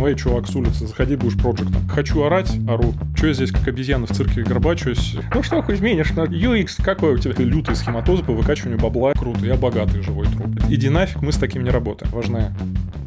[0.00, 1.88] там, эй, чувак с улицы, заходи, будешь проектом.
[1.88, 2.94] Хочу орать, ору.
[3.18, 5.16] Че я здесь, как обезьяна в цирке горбачусь?
[5.34, 9.12] Ну что, Кузьминиш, на UX, какой у тебя лютый схематоз по выкачиванию бабла?
[9.12, 10.48] Круто, я богатый живой труп.
[10.70, 12.10] Иди нафиг, мы с таким не работаем.
[12.12, 12.54] Важнее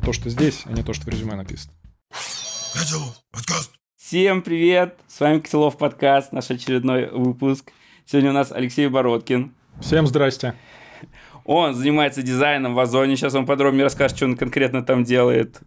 [0.05, 1.73] то, что здесь, а не то, что в резюме написано.
[3.97, 4.95] Всем привет!
[5.07, 7.71] С вами Котелов подкаст, наш очередной выпуск.
[8.05, 9.51] Сегодня у нас Алексей Бородкин.
[9.81, 10.53] Всем здрасте.
[11.45, 13.15] Он занимается дизайном в Озоне.
[13.15, 15.59] Сейчас он подробнее расскажет, что он конкретно там делает.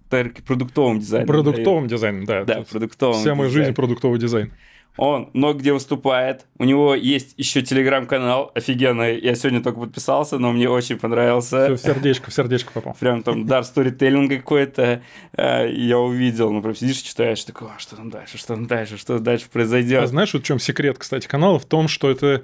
[0.47, 1.29] Продуктовым дизайном.
[1.29, 2.45] Продуктовым дизайном, да.
[2.45, 3.21] Да, продуктовым.
[3.21, 4.53] Вся моя жизнь продуктовый дизайн.
[4.97, 6.47] Он много где выступает.
[6.59, 9.20] У него есть еще телеграм-канал офигенный.
[9.20, 11.67] Я сегодня только подписался, но мне очень понравился.
[11.67, 12.97] Все, в сердечко, в сердечко попал.
[12.98, 15.03] Прям там дар сторителлинга какой-то.
[15.37, 16.51] Э, я увидел.
[16.51, 20.03] Ну, прям сидишь, читаешь, такой, а что там дальше, что там дальше, что дальше произойдет.
[20.03, 21.59] А знаешь, вот в чем секрет, кстати, канала?
[21.59, 22.43] В том, что это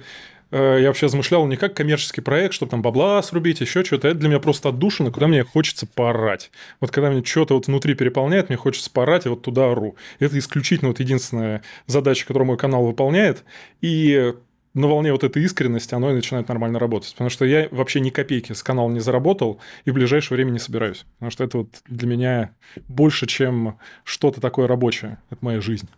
[0.53, 4.09] я вообще размышлял не как коммерческий проект, чтобы там бабла срубить, еще что-то.
[4.09, 6.51] Это для меня просто отдушина, куда мне хочется поорать.
[6.79, 9.95] Вот когда мне что-то вот внутри переполняет, мне хочется поорать, и вот туда ору.
[10.19, 13.43] Это исключительно вот единственная задача, которую мой канал выполняет.
[13.81, 14.33] И
[14.75, 17.11] на волне вот этой искренности оно и начинает нормально работать.
[17.13, 20.59] Потому что я вообще ни копейки с канала не заработал и в ближайшее время не
[20.59, 21.05] собираюсь.
[21.15, 22.51] Потому что это вот для меня
[22.87, 25.17] больше, чем что-то такое рабочее.
[25.29, 25.89] Это моя жизнь.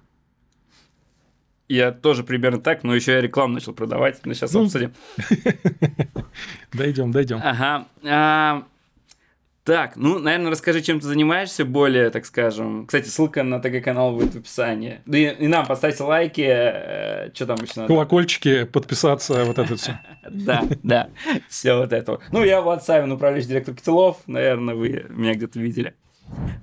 [1.67, 4.23] Я тоже примерно так, но еще я рекламу начал продавать.
[4.25, 4.93] Но сейчас ну, обсудим.
[6.73, 7.39] Дойдем, дойдем.
[7.43, 7.87] Ага.
[8.03, 8.63] А,
[9.65, 12.85] так, ну, наверное, расскажи, чем ты занимаешься более, так скажем.
[12.85, 15.01] Кстати, ссылка на ТГ-канал будет в описании.
[15.07, 16.45] Да и, и нам поставьте лайки.
[16.47, 17.87] Э, что там еще надо?
[17.87, 19.99] Колокольчики, подписаться, вот это все.
[20.29, 21.09] Да, да,
[21.49, 22.19] все вот это.
[22.31, 24.17] Ну, я Влад Савин, управляющий директор Котелов.
[24.27, 25.95] Наверное, вы меня где-то видели.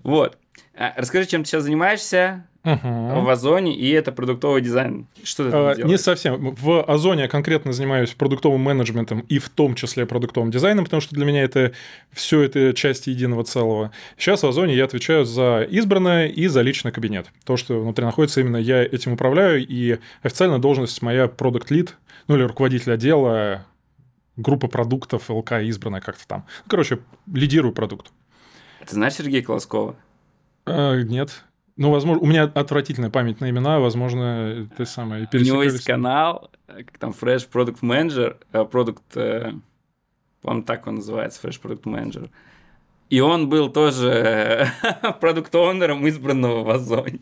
[0.05, 0.39] Вот.
[0.75, 2.79] А, расскажи, чем ты сейчас занимаешься, угу.
[2.83, 5.07] в Озоне, и это продуктовый дизайн.
[5.23, 6.55] Что ты а, Не совсем.
[6.55, 11.15] В Озоне я конкретно занимаюсь продуктовым менеджментом и в том числе продуктовым дизайном, потому что
[11.15, 11.73] для меня это
[12.11, 13.93] все это часть единого целого.
[14.17, 17.27] Сейчас в Озоне я отвечаю за избранное и за личный кабинет.
[17.45, 21.97] То, что внутри находится, именно я этим управляю, и официально должность моя продукт лид,
[22.29, 23.67] ну или руководитель отдела,
[24.37, 26.47] группа продуктов ЛК избранная как-то там.
[26.67, 27.01] Короче,
[27.33, 28.11] лидирую продукт.
[28.87, 29.97] Ты знаешь Сергея Колоскова?
[30.67, 31.45] А, нет.
[31.77, 36.51] Ну, возможно, у меня отвратительная память на имена, возможно, ты самое У него есть канал,
[36.99, 39.53] там Fresh Product Manager, продукт, э,
[40.43, 42.31] по-моему, так он называется, Fresh Product Manager.
[43.09, 44.69] И он был тоже
[45.21, 47.21] продукт-оунером избранного в Озоне.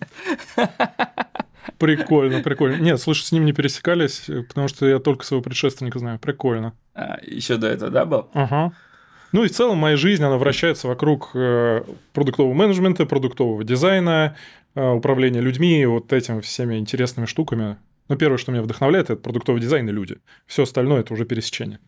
[1.79, 2.77] Прикольно, прикольно.
[2.77, 6.19] Нет, слушай, с ним не пересекались, потому что я только своего предшественника знаю.
[6.19, 6.75] Прикольно.
[6.95, 8.29] А, еще до этого, да, был?
[8.35, 8.73] Ага.
[9.33, 11.83] Ну и в целом моя жизнь, она вращается вокруг э,
[12.13, 14.37] продуктового менеджмента, продуктового дизайна,
[14.75, 17.77] э, управления людьми, вот этими всеми интересными штуками.
[18.09, 20.19] Но первое, что меня вдохновляет, это продуктовый дизайн и люди.
[20.47, 21.79] Все остальное это уже пересечение.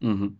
[0.00, 0.32] Угу.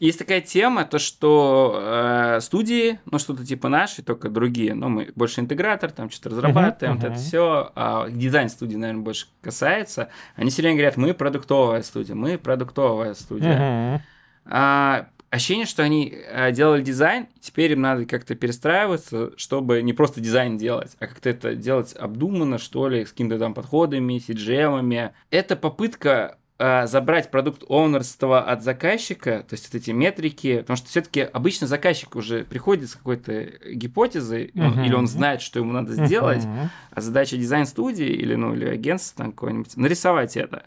[0.00, 5.12] Есть такая тема, то что э, студии, ну что-то типа наши, только другие, но мы
[5.14, 7.08] больше интегратор, там что-то разрабатываем, uh-huh, uh-huh.
[7.08, 10.10] вот это все, а дизайн студии, наверное, больше касается.
[10.34, 13.58] Они все время говорят, мы продуктовая студия, мы продуктовая студия.
[13.58, 14.00] Uh-huh.
[14.46, 20.20] А, ощущение, что они э, делали дизайн, теперь им надо как-то перестраиваться, чтобы не просто
[20.20, 25.56] дизайн делать, а как-то это делать обдуманно, что ли, с какими-то там подходами, cgm Это
[25.56, 31.22] попытка э, забрать продукт оунерства от заказчика, то есть вот эти метрики, потому что все-таки
[31.22, 34.66] обычно заказчик уже приходит с какой-то гипотезой, uh-huh.
[34.66, 36.68] он, или он знает, что ему надо сделать, uh-huh.
[36.92, 40.64] а задача дизайн-студии или, ну, или агентства там какое-нибудь нарисовать это.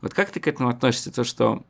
[0.00, 1.64] Вот как ты к этому относишься, то, что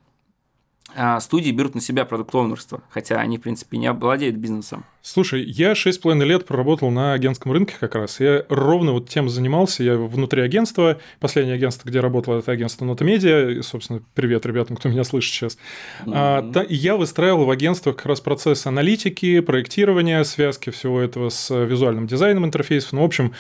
[1.21, 4.85] студии берут на себя продукт-оунерство, хотя они, в принципе, не обладают бизнесом.
[5.03, 8.21] Слушай, я 6,5 лет проработал на агентском рынке как раз.
[8.21, 9.83] Я ровно вот тем занимался.
[9.83, 10.99] Я внутри агентства.
[11.21, 13.63] Последнее агентство, где работал, это агентство Нота Медиа.
[13.63, 15.59] собственно, привет ребятам, кто меня слышит сейчас.
[16.05, 16.13] Mm-hmm.
[16.15, 21.55] А, та, я выстраивал в агентствах как раз процесс аналитики, проектирования, связки всего этого с
[21.55, 22.93] визуальным дизайном интерфейсов.
[22.93, 23.33] Ну, в общем,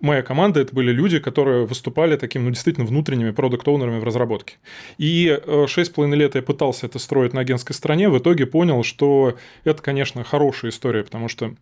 [0.00, 4.56] моя команда это были люди, которые выступали таким, ну, действительно внутренними продукт-оунерами в разработке.
[4.98, 8.46] И э, шесть с половиной лет я пытался это строить на агентской стороне, в итоге
[8.46, 11.54] понял, что это, конечно, хорошая история, потому что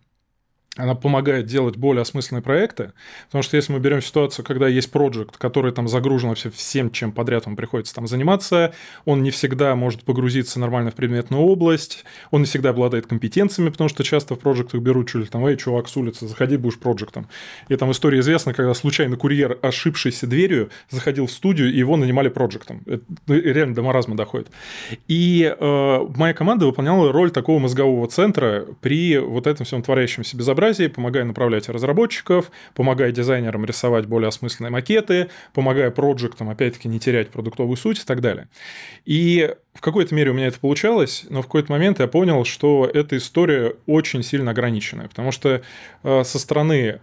[0.77, 2.91] она помогает делать более осмысленные проекты,
[3.27, 7.11] потому что если мы берем ситуацию, когда есть проект, который там загружен вообще всем, чем
[7.11, 8.73] подряд вам приходится там заниматься,
[9.05, 13.89] он не всегда может погрузиться нормально в предметную область, он не всегда обладает компетенциями, потому
[13.89, 17.27] что часто в проектах берут чуть ли там, эй, чувак с улицы, заходи, будешь проектом.
[17.69, 22.29] И там история известна, когда случайно курьер, ошибшийся дверью, заходил в студию, и его нанимали
[22.29, 22.83] проектом.
[22.85, 24.49] Это ну, реально до маразма доходит.
[25.07, 30.64] И э, моя команда выполняла роль такого мозгового центра при вот этом всем творящемся безобразии,
[30.65, 37.29] разнообразии, помогая направлять разработчиков, помогая дизайнерам рисовать более осмысленные макеты, помогая проектам, опять-таки, не терять
[37.29, 38.47] продуктовую суть и так далее.
[39.05, 42.89] И в какой-то мере у меня это получалось, но в какой-то момент я понял, что
[42.91, 45.61] эта история очень сильно ограниченная, потому что
[46.03, 46.99] э, со стороны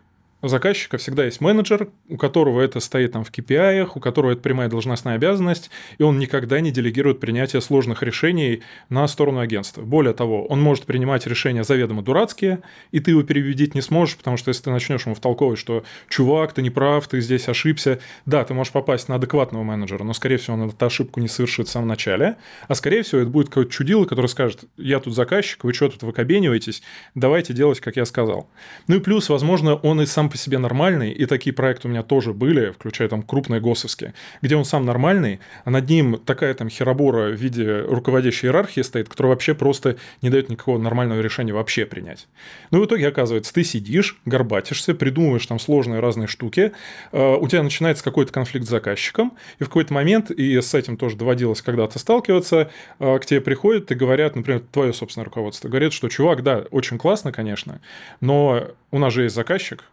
[0.48, 4.68] заказчика всегда есть менеджер, у которого это стоит там в KPI, у которого это прямая
[4.68, 9.82] должностная обязанность, и он никогда не делегирует принятие сложных решений на сторону агентства.
[9.82, 14.36] Более того, он может принимать решения заведомо дурацкие, и ты его переубедить не сможешь, потому
[14.36, 18.44] что если ты начнешь ему втолковывать, что чувак, ты не прав, ты здесь ошибся, да,
[18.44, 21.70] ты можешь попасть на адекватного менеджера, но, скорее всего, он эту ошибку не совершит в
[21.70, 22.36] самом начале,
[22.66, 26.02] а, скорее всего, это будет какой-то чудило, который скажет, я тут заказчик, вы что тут
[26.02, 26.82] выкобениваетесь,
[27.14, 28.48] давайте делать, как я сказал.
[28.88, 32.02] Ну и плюс, возможно, он и сам по себе нормальный, и такие проекты у меня
[32.02, 36.70] тоже были, включая там крупные госовские, где он сам нормальный, а над ним такая там
[36.70, 41.84] херобора в виде руководящей иерархии стоит, которая вообще просто не дает никакого нормального решения вообще
[41.84, 42.28] принять.
[42.70, 46.72] Ну и в итоге оказывается, ты сидишь, горбатишься, придумываешь там сложные разные штуки,
[47.12, 50.96] э, у тебя начинается какой-то конфликт с заказчиком, и в какой-то момент, и с этим
[50.96, 55.92] тоже доводилось когда-то сталкиваться, э, к тебе приходят и говорят, например, твое собственное руководство, говорит,
[55.92, 57.82] что чувак, да, очень классно, конечно,
[58.22, 59.84] но у нас же есть заказчик,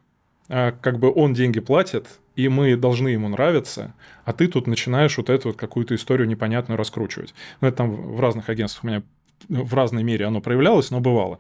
[0.50, 3.94] как бы он деньги платит, и мы должны ему нравиться,
[4.26, 7.34] а ты тут начинаешь вот эту вот какую-то историю непонятную раскручивать.
[7.62, 9.04] Ну, это там в разных агентствах у меня
[9.48, 11.40] в разной мере оно проявлялось, но бывало.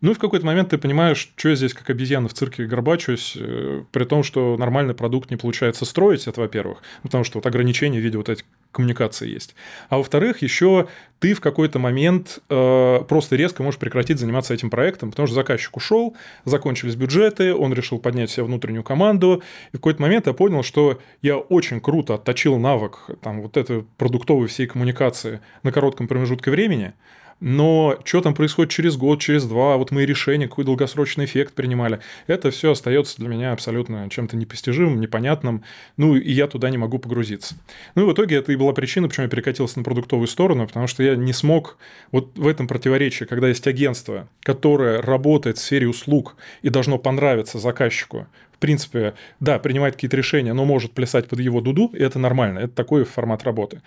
[0.00, 3.36] Ну и в какой-то момент ты понимаешь, что я здесь как обезьяна в цирке горбачусь,
[3.36, 7.98] э, при том, что нормальный продукт не получается строить, это во-первых, потому что вот ограничения
[7.98, 9.54] в виде вот этих коммуникаций есть.
[9.88, 10.88] А во-вторых, еще
[11.18, 15.76] ты в какой-то момент э, просто резко можешь прекратить заниматься этим проектом, потому что заказчик
[15.76, 19.42] ушел, закончились бюджеты, он решил поднять себе внутреннюю команду,
[19.72, 23.84] и в какой-то момент я понял, что я очень круто отточил навык там вот этой
[23.96, 26.92] продуктовой всей коммуникации на коротком промежутке времени,
[27.40, 32.00] но что там происходит через год, через два, вот мои решения, какой долгосрочный эффект принимали,
[32.26, 35.62] это все остается для меня абсолютно чем-то непостижимым, непонятным,
[35.96, 37.54] ну и я туда не могу погрузиться.
[37.94, 40.86] Ну и в итоге это и была причина, почему я перекатился на продуктовую сторону, потому
[40.86, 41.78] что я не смог
[42.10, 47.58] вот в этом противоречии, когда есть агентство, которое работает в сфере услуг и должно понравиться
[47.58, 48.26] заказчику,
[48.58, 52.58] в принципе, да, принимает какие-то решения, но может плясать под его дуду, и это нормально,
[52.58, 53.82] это такой формат работы.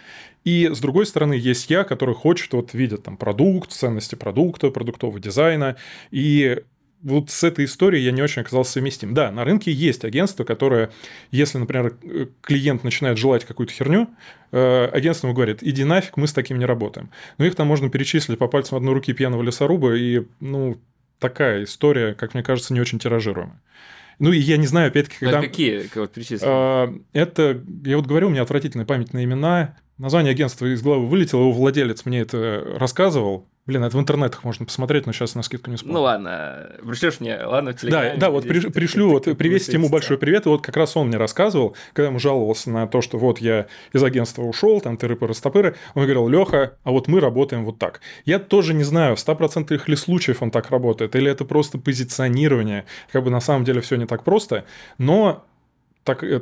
[0.45, 5.19] И с другой стороны, есть я, который хочет, вот видит там продукт, ценности продукта, продуктового
[5.19, 5.75] дизайна,
[6.09, 6.61] и
[7.03, 9.13] вот с этой историей я не очень оказался совместим.
[9.13, 10.91] Да, на рынке есть агентство, которое,
[11.31, 11.97] если, например,
[12.39, 14.07] клиент начинает желать какую-то херню,
[14.53, 17.09] э, агентство ему говорит, иди нафиг, мы с таким не работаем.
[17.37, 20.77] Но их там можно перечислить по пальцам одной руки пьяного лесоруба, и, ну,
[21.19, 23.59] такая история, как мне кажется, не очень тиражируемая.
[24.21, 25.39] Ну, и я не знаю, опять-таки, когда...
[25.39, 27.01] А какие вот перечислили?
[27.11, 29.77] Это, я вот говорю, у меня отвратительная память на имена.
[30.01, 33.45] Название агентства из головы вылетело, его владелец мне это рассказывал.
[33.67, 35.93] Блин, это в интернетах можно посмотреть, но сейчас на скидку не вспомню.
[35.93, 38.13] Ну ладно, пришлешь мне, ладно, в Телеграме.
[38.15, 40.47] Да, да, вот при, пришлю, вот привесить ему большой привет.
[40.47, 43.67] И вот как раз он мне рассказывал, когда ему жаловался на то, что вот я
[43.93, 48.01] из агентства ушел, там тыры-пыры-стопыры, он говорил, Леха, а вот мы работаем вот так.
[48.25, 52.85] Я тоже не знаю, в 100% ли случаев он так работает, или это просто позиционирование,
[53.11, 54.65] как бы на самом деле все не так просто,
[54.97, 55.45] но
[56.03, 56.41] так, э,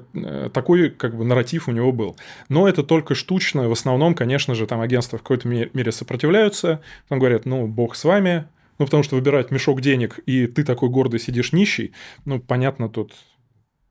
[0.54, 2.18] такой как бы нарратив у него был.
[2.48, 3.68] Но это только штучно.
[3.68, 6.82] В основном, конечно же, там агентства в какой-то мере сопротивляются.
[7.08, 8.48] Там говорят, ну, бог с вами.
[8.78, 13.14] Ну, потому что выбирать мешок денег, и ты такой гордый сидишь нищий, ну, понятно, тут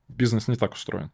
[0.09, 1.11] бизнес не так устроен.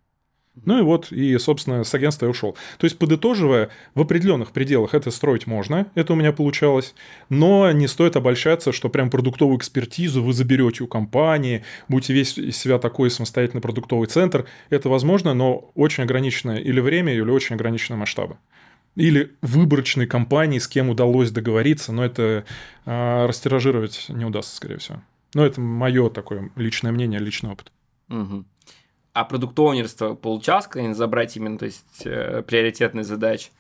[0.65, 2.57] Ну и вот, и, собственно, с агентства я ушел.
[2.79, 6.95] То есть, подытоживая, в определенных пределах это строить можно, это у меня получалось,
[7.29, 12.57] но не стоит обольщаться, что прям продуктовую экспертизу вы заберете у компании, будете весь из
[12.57, 14.47] себя такой самостоятельный продуктовый центр.
[14.71, 18.37] Это возможно, но очень ограниченное или время, или очень ограниченные масштабы.
[18.95, 22.45] Или выборочной компании, с кем удалось договориться, но это
[22.87, 25.03] э, растиражировать не удастся, скорее всего.
[25.35, 27.73] Но это мое такое личное мнение, личный опыт.
[28.09, 28.45] Угу.
[29.15, 33.51] А продуктоунерство получалось когда-нибудь забрать именно, то есть, э, приоритетные задачи?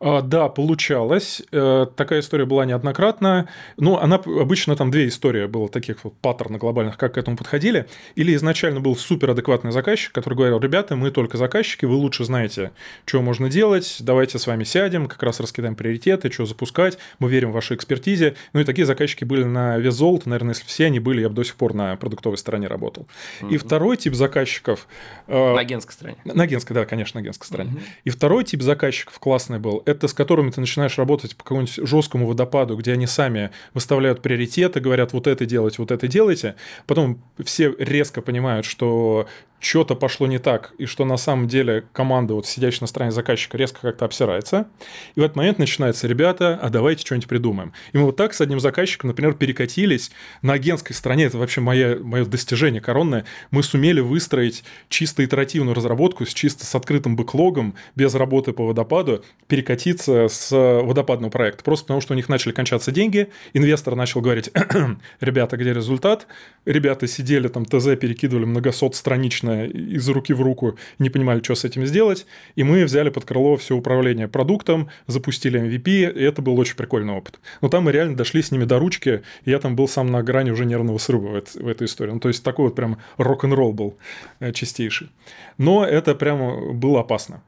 [0.00, 1.42] А, да, получалось.
[1.52, 3.48] Э, такая история была неоднократная.
[3.76, 7.86] Ну, она обычно там две истории было таких вот паттерна глобальных, как к этому подходили.
[8.14, 12.72] Или изначально был суперадекватный заказчик, который говорил, ребята, мы только заказчики, вы лучше знаете,
[13.04, 17.50] что можно делать, давайте с вами сядем, как раз раскидаем приоритеты, что запускать, мы верим
[17.50, 18.36] в вашей экспертизе.
[18.54, 21.34] Ну и такие заказчики были на вес золота, наверное, если все они были, я бы
[21.34, 23.06] до сих пор на продуктовой стороне работал.
[23.42, 23.54] Mm-hmm.
[23.54, 24.88] И второй тип заказчиков...
[25.26, 26.16] Э, на агентской стороне.
[26.24, 27.72] На агентской, да, конечно, на агентской стороне.
[27.72, 28.00] Mm-hmm.
[28.04, 32.26] И второй тип заказчиков классный был, это с которыми ты начинаешь работать по какому-нибудь жесткому
[32.26, 36.54] водопаду, где они сами выставляют приоритеты, говорят, вот это делайте, вот это делайте.
[36.86, 39.26] Потом все резко понимают, что
[39.60, 43.58] что-то пошло не так, и что на самом деле команда, вот сидящая на стороне заказчика,
[43.58, 44.66] резко как-то обсирается.
[45.14, 47.72] И в этот момент начинается, ребята, а давайте что-нибудь придумаем.
[47.92, 51.98] И мы вот так с одним заказчиком, например, перекатились на агентской стороне, это вообще мое,
[52.02, 58.14] мое достижение коронное, мы сумели выстроить чисто итеративную разработку, с чисто с открытым бэклогом, без
[58.14, 61.62] работы по водопаду, перекатиться с водопадного проекта.
[61.64, 64.50] Просто потому, что у них начали кончаться деньги, инвестор начал говорить,
[65.20, 66.26] ребята, где результат?
[66.64, 71.64] Ребята сидели там, ТЗ перекидывали многосот странично из руки в руку, не понимали, что с
[71.64, 72.26] этим сделать.
[72.56, 77.14] И мы взяли под крыло все управление продуктом, запустили MVP, и это был очень прикольный
[77.14, 77.40] опыт.
[77.60, 80.22] Но там мы реально дошли с ними до ручки, и я там был сам на
[80.22, 82.12] грани уже нервного срыва в, в этой истории.
[82.12, 83.96] Ну, то есть такой вот прям рок-н-ролл был
[84.40, 85.10] э, чистейший.
[85.58, 87.42] Но это прямо было опасно.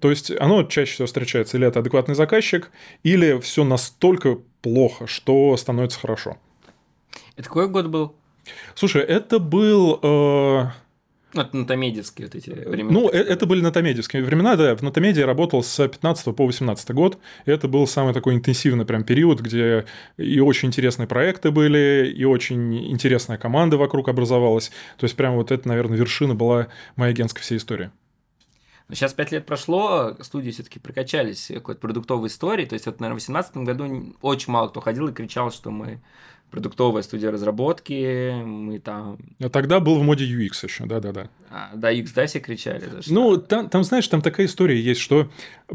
[0.00, 2.70] То есть оно чаще всего встречается или это адекватный заказчик,
[3.02, 6.38] или все настолько плохо, что становится хорошо.
[7.36, 8.14] Это какой год был?
[8.74, 9.98] Слушай, это был...
[10.02, 10.66] Э...
[11.34, 12.92] Ну, это натомедевские вот эти времена.
[12.92, 14.76] Ну, э, это были натомедевские времена, да.
[14.76, 17.18] В натомедии я работал с 15 по 18 год.
[17.46, 19.86] Это был самый такой интенсивный прям период, где
[20.18, 24.70] и очень интересные проекты были, и очень интересная команда вокруг образовалась.
[24.98, 27.90] То есть, прям вот это, наверное, вершина была моей агентской всей истории.
[28.90, 32.66] Сейчас пять лет прошло, студии все-таки прокачались какой-то продуктовой историей.
[32.66, 36.02] То есть, вот, наверное, в 2018 году очень мало кто ходил и кричал, что мы
[36.52, 39.18] продуктовая студия разработки, мы там...
[39.40, 41.28] А тогда был в моде UX еще, да-да-да.
[41.54, 42.84] А, да, UX, да, все кричали?
[42.90, 43.12] Да, что...
[43.12, 45.28] Ну, там, там, знаешь, там такая история есть, что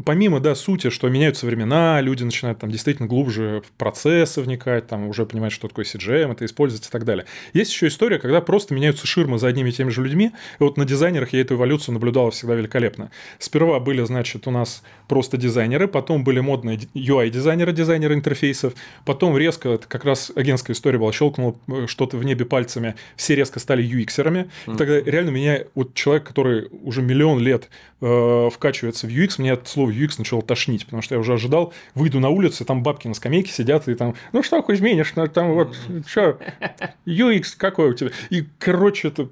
[0.04, 5.08] помимо, да, сути, что меняются времена, люди начинают там действительно глубже в процессы вникать, там
[5.08, 7.26] уже понимать, что такое CGM, это использовать и так далее.
[7.52, 10.76] Есть еще история, когда просто меняются ширмы за одними и теми же людьми, и вот
[10.76, 13.10] на дизайнерах я эту эволюцию наблюдал всегда великолепно.
[13.38, 19.78] Сперва были, значит, у нас просто дизайнеры, потом были модные UI-дизайнеры, дизайнеры интерфейсов, потом резко,
[19.78, 24.50] как раз агентская история была, щелкнул э, что-то в небе пальцами, все резко стали UX-ерами.
[24.66, 24.76] Mm-hmm.
[24.76, 27.68] Тогда реально меня, вот человек, который уже миллион лет
[28.00, 31.72] э, вкачивается в UX, мне от слова UX начало тошнить, потому что я уже ожидал,
[31.94, 35.54] выйду на улицу, там бабки на скамейке сидят, и там, ну что изменишь, ну там
[35.54, 36.38] вот, что,
[37.06, 38.10] UX какой у тебя?
[38.30, 39.28] И, короче, это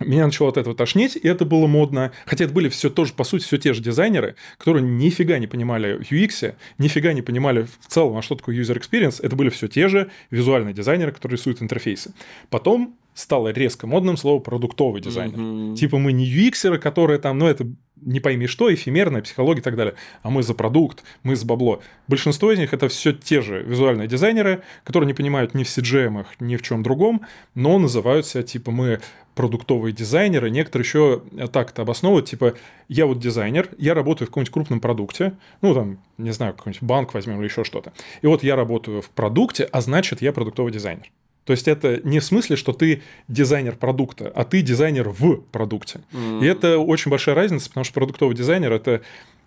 [0.00, 2.12] меня начало от этого тошнить, и это было модно.
[2.24, 6.00] Хотя это были все тоже, по сути, все те же дизайнеры, которые нифига не понимали
[6.00, 9.20] UX, нифига не понимали в целом, а что такое user experience.
[9.22, 12.14] Это были все те же визуальные дизайнеры, которые рисуют интерфейсы.
[12.48, 15.38] Потом стало резко модным слово продуктовый дизайнер.
[15.38, 15.76] Mm-hmm.
[15.76, 17.66] Типа мы не UX, которые там, ну это
[18.02, 19.94] не пойми что, эфемерная психология и так далее.
[20.22, 21.82] А мы за продукт, мы за бабло.
[22.08, 26.24] Большинство из них это все те же визуальные дизайнеры, которые не понимают ни в CGM,
[26.40, 27.22] ни в чем другом,
[27.54, 29.00] но называются типа мы
[29.34, 32.54] продуктовые дизайнеры, некоторые еще так это обосновывают, типа,
[32.88, 37.14] я вот дизайнер, я работаю в каком-нибудь крупном продукте, ну, там, не знаю, какой-нибудь банк
[37.14, 41.10] возьмем или еще что-то, и вот я работаю в продукте, а значит, я продуктовый дизайнер.
[41.50, 46.00] То есть это не в смысле, что ты дизайнер продукта, а ты дизайнер в продукте.
[46.12, 46.44] Mm.
[46.44, 49.02] И это очень большая разница, потому что продуктовый дизайнер это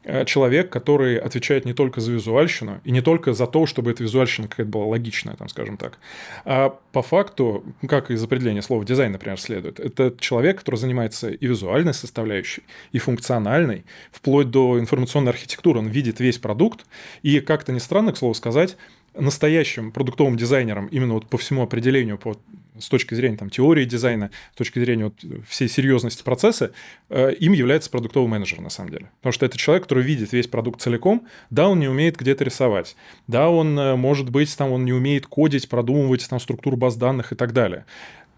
[0.06, 4.04] Э, человек, который отвечает не только за визуальщину, и не только за то, чтобы эта
[4.04, 5.98] визуальщина какая-то была логичная, там, скажем так.
[6.44, 11.48] А по факту, как из определения слова дизайн, например, следует, это человек, который занимается и
[11.48, 15.80] визуальной составляющей, и функциональной, вплоть до информационной архитектуры.
[15.80, 16.86] Он видит весь продукт,
[17.22, 18.76] и как-то не странно, к слову сказать,
[19.16, 22.38] настоящим продуктовым дизайнером именно вот по всему определению, по
[22.80, 26.72] с точки зрения там, теории дизайна, с точки зрения вот, всей серьезности процесса,
[27.10, 29.12] э, им является продуктовый менеджер на самом деле.
[29.20, 32.96] Потому что это человек, который видит весь продукт целиком, да, он не умеет где-то рисовать,
[33.28, 37.32] да, он, э, может быть, там, он не умеет кодить, продумывать там, структуру баз данных
[37.32, 37.86] и так далее.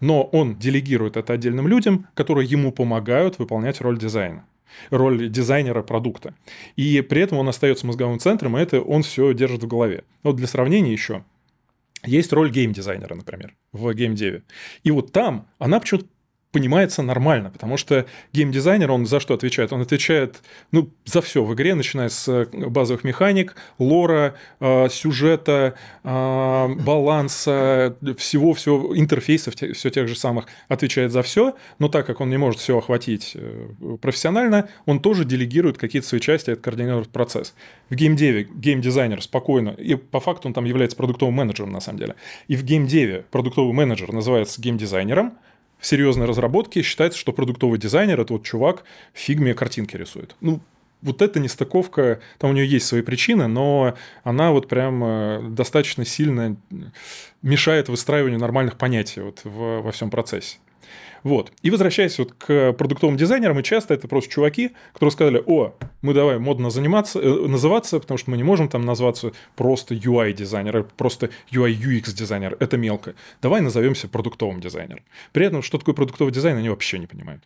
[0.00, 4.44] Но он делегирует это отдельным людям, которые ему помогают выполнять роль дизайна
[4.90, 6.34] роль дизайнера продукта.
[6.76, 10.04] И при этом он остается мозговым центром, и это он все держит в голове.
[10.22, 11.24] Вот для сравнения еще,
[12.04, 14.42] есть роль геймдизайнера, например, в геймдеве.
[14.84, 16.06] И вот там она почему-то
[16.52, 19.72] понимается нормально, потому что геймдизайнер, он за что отвечает?
[19.72, 25.74] Он отвечает, ну, за все в игре, начиная с э, базовых механик, лора, э, сюжета,
[26.02, 32.30] э, баланса, всего-всего, интерфейсов, все тех же самых, отвечает за все, но так как он
[32.30, 37.54] не может все охватить э, профессионально, он тоже делегирует какие-то свои части, это координирует процесс.
[37.90, 42.14] В геймдеве геймдизайнер спокойно, и по факту он там является продуктовым менеджером на самом деле,
[42.48, 45.34] и в геймдеве продуктовый менеджер называется геймдизайнером,
[45.86, 50.36] серьезной разработке считается, что продуктовый дизайнер– это вот чувак в фигме картинки рисует.
[50.40, 50.60] Ну,
[51.02, 56.04] вот эта нестыковка, там у нее есть свои причины, но она вот прям э, достаточно
[56.04, 56.56] сильно
[57.42, 60.58] мешает выстраиванию нормальных понятий вот в, во всем процессе.
[61.22, 61.52] Вот.
[61.62, 66.14] И возвращаясь вот к продуктовым дизайнерам, и часто это просто чуваки, которые сказали, о, мы
[66.14, 71.30] давай модно заниматься, э, называться, потому что мы не можем там назваться просто UI-дизайнер, просто
[71.50, 73.14] UI-UX-дизайнер, это мелко.
[73.42, 75.04] Давай назовемся продуктовым дизайнером.
[75.32, 77.42] При этом, что такое продуктовый дизайн, они вообще не понимают.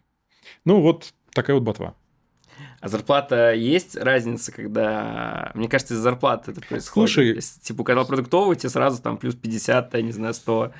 [0.65, 1.95] Ну, вот такая вот ботва.
[2.81, 5.51] А зарплата есть разница, когда...
[5.55, 7.13] Мне кажется, из зарплаты это происходит.
[7.13, 7.35] Слушай...
[7.35, 10.73] Если, типа, когда продуктовый, тебе сразу там плюс 50, я не знаю, 100.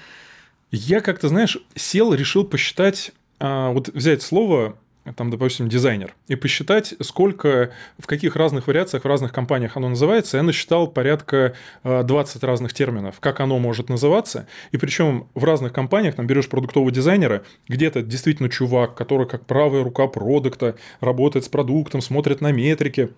[0.71, 4.77] Я как-то, знаешь, сел, решил посчитать, а, вот взять слово
[5.17, 10.37] там, допустим, дизайнер, и посчитать, сколько, в каких разных вариациях, в разных компаниях оно называется.
[10.37, 14.47] Я насчитал порядка 20 разных терминов, как оно может называться.
[14.73, 19.83] И причем в разных компаниях, там, берешь продуктового дизайнера, где-то действительно чувак, который как правая
[19.83, 23.11] рука продукта, работает с продуктом, смотрит на метрики,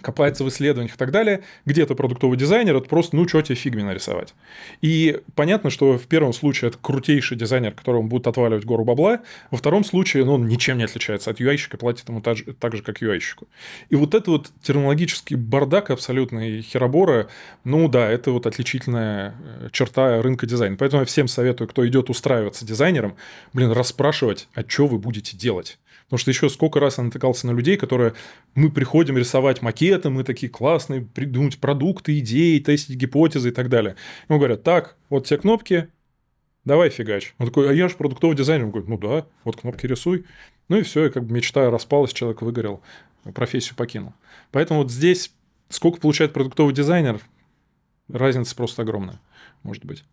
[0.00, 3.84] копается в исследованиях и так далее, где-то продуктовый дизайнер, это просто, ну, что тебе фигме
[3.84, 4.34] нарисовать.
[4.80, 9.20] И понятно, что в первом случае это крутейший дизайнер, которому будет отваливать гору бабла,
[9.50, 12.74] во втором случае, ну, он ничем не отличается от UI-щика, платит ему так же, так
[12.74, 13.46] же как UI-щику.
[13.90, 17.28] И вот это вот терминологический бардак абсолютный херобора,
[17.64, 20.76] ну, да, это вот отличительная э, черта рынка дизайна.
[20.76, 23.16] Поэтому я всем советую, кто идет устраиваться дизайнером,
[23.52, 25.78] блин, расспрашивать, а что вы будете делать.
[26.12, 28.12] Потому что еще сколько раз я натыкался на людей, которые
[28.54, 33.96] мы приходим рисовать макеты, мы такие классные, придумать продукты, идеи, тестить гипотезы и так далее.
[34.28, 35.88] Ему говорят, так, вот те кнопки,
[36.66, 37.34] давай фигач.
[37.38, 38.66] Он такой, а я же продуктовый дизайнер.
[38.66, 40.26] Он говорит, ну да, вот кнопки рисуй.
[40.68, 42.82] Ну и все, и как бы мечта распалась, человек выгорел,
[43.34, 44.12] профессию покинул.
[44.50, 45.32] Поэтому вот здесь
[45.70, 47.22] сколько получает продуктовый дизайнер,
[48.10, 49.18] разница просто огромная,
[49.62, 50.04] может быть.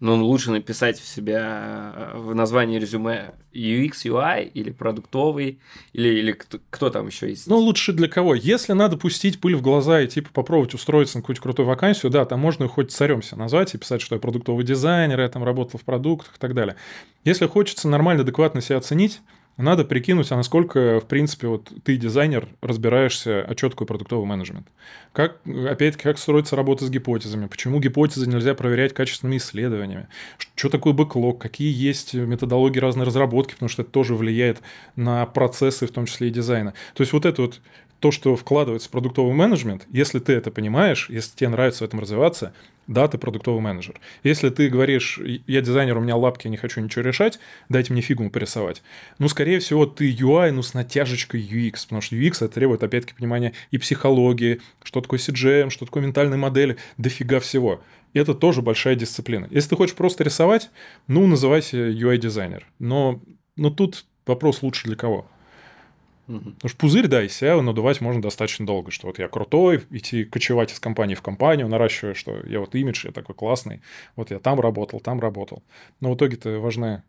[0.00, 5.60] Но лучше написать в себя э, в названии резюме UX, UI или продуктовый,
[5.92, 7.46] или, или кто, кто там еще есть?
[7.46, 8.34] Ну, лучше для кого?
[8.34, 12.24] Если надо пустить пыль в глаза и типа попробовать устроиться на какую-то крутую вакансию, да,
[12.24, 15.78] там можно хоть царем себя назвать и писать, что я продуктовый дизайнер, я там работал
[15.78, 16.76] в продуктах и так далее.
[17.24, 19.20] Если хочется нормально, адекватно себя оценить,
[19.62, 24.66] надо прикинуть, а насколько, в принципе, вот ты, дизайнер, разбираешься, а такое продуктовый менеджмент.
[25.12, 30.08] Как, опять-таки, как строится работа с гипотезами, почему гипотезы нельзя проверять качественными исследованиями,
[30.54, 34.60] что такое бэклог, какие есть методологии разной разработки, потому что это тоже влияет
[34.96, 36.74] на процессы, в том числе и дизайна.
[36.94, 37.60] То есть вот это вот
[38.00, 42.00] то, что вкладывается в продуктовый менеджмент, если ты это понимаешь, если тебе нравится в этом
[42.00, 42.54] развиваться,
[42.90, 44.00] да, ты продуктовый менеджер.
[44.24, 48.02] Если ты говоришь, я дизайнер, у меня лапки, я не хочу ничего решать, дайте мне
[48.02, 48.82] фигу порисовать.
[49.20, 53.16] Ну, скорее всего, ты UI, ну, с натяжечкой UX, потому что UX это требует, опять-таки,
[53.16, 57.80] понимания и психологии, что такое CGM, что такое ментальные модели, дофига всего.
[58.12, 59.46] Это тоже большая дисциплина.
[59.52, 60.70] Если ты хочешь просто рисовать,
[61.06, 62.66] ну, называйся UI-дизайнер.
[62.80, 63.22] Но,
[63.54, 65.30] но тут вопрос лучше для кого.
[66.38, 70.24] Потому что пузырь, да, из себя надувать можно достаточно долго, что вот я крутой, идти
[70.24, 73.82] кочевать из компании в компанию, наращивая, что я вот имидж, я такой классный,
[74.14, 75.64] вот я там работал, там работал.
[76.00, 77.04] Но в итоге-то важно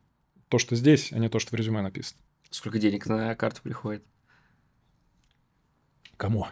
[0.47, 2.19] то, что здесь, а не то, что в резюме написано.
[2.49, 4.03] Сколько денег на карту приходит?
[6.17, 6.47] Кому?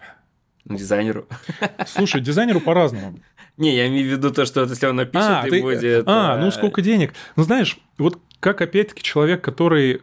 [0.65, 1.27] Дизайнеру.
[1.87, 3.19] Слушай, дизайнеру по-разному.
[3.57, 5.61] Не, я имею в виду то, что если он напишет, а, и ты...
[5.61, 6.03] будет...
[6.07, 7.13] А, ну сколько денег?
[7.35, 10.01] Ну, знаешь, вот как опять-таки человек, который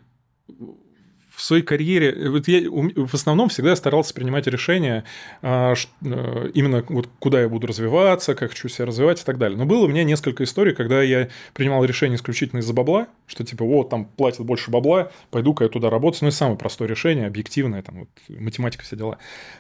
[1.36, 5.04] в своей карьере, вот я в основном всегда старался принимать решения
[5.42, 9.58] а, э, именно вот куда я буду развиваться, как хочу себя развивать и так далее.
[9.58, 13.64] Но было у меня несколько историй, когда я принимал решение исключительно из-за бабла, что типа
[13.64, 16.22] вот там платят больше бабла, пойду-ка я туда работать.
[16.22, 19.18] Ну и самое простое решение, объективное, там вот математика, все дела.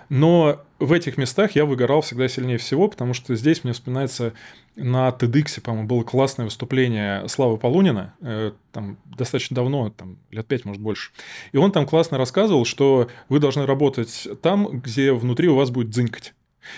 [0.08, 4.34] Но в этих местах я выгорал всегда сильнее всего, потому что здесь мне вспоминается
[4.76, 10.64] на TEDx, по-моему, было классное выступление Славы Полунина, э, там достаточно давно, там лет пять,
[10.64, 11.10] может, больше.
[11.52, 15.90] И он там классно рассказывал, что вы должны работать там, где внутри у вас будет
[15.90, 16.34] дзынькать.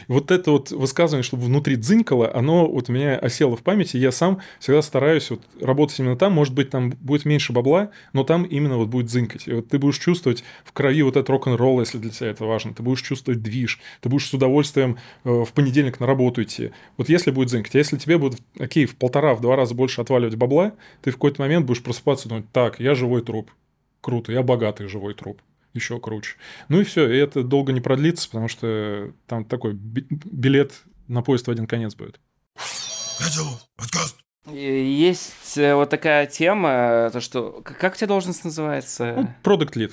[0.06, 3.96] Вот это вот высказывание, чтобы внутри дзынькало, оно вот у меня осело в памяти.
[3.96, 6.32] Я сам всегда стараюсь вот работать именно там.
[6.32, 9.48] Может быть, там будет меньше бабла, но там именно вот будет дзынькать.
[9.48, 12.74] И вот ты будешь чувствовать в крови вот этот рок-н-ролл, если для тебя это важно.
[12.74, 13.80] Ты будешь чувствовать движ.
[14.00, 16.70] Ты будешь с удовольствием э, в понедельник на работу идти.
[16.96, 17.74] Вот если будет дзынькать.
[17.74, 20.72] А если тебе будет, окей, в полтора, в два раза больше отваливать бабла,
[21.02, 23.50] ты в какой-то момент будешь просыпаться и думать, так, я живой труп.
[24.00, 25.40] Круто, я богатый живой труп
[25.78, 26.36] еще круче.
[26.68, 31.46] Ну и все, и это долго не продлится, потому что там такой билет на поезд
[31.46, 32.20] в один конец будет.
[34.52, 37.62] Есть э, вот такая тема, то что...
[37.62, 39.14] Как у тебя должность называется?
[39.16, 39.92] Ну, продукт лид.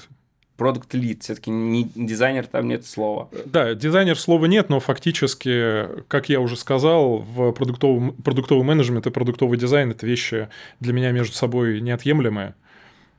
[0.56, 3.30] Продукт лид, все-таки не дизайнер, там нет слова.
[3.46, 9.12] Да, дизайнер слова нет, но фактически, как я уже сказал, в продуктовый, продуктовый менеджмент и
[9.12, 10.48] продуктовый дизайн это вещи
[10.80, 12.56] для меня между собой неотъемлемые.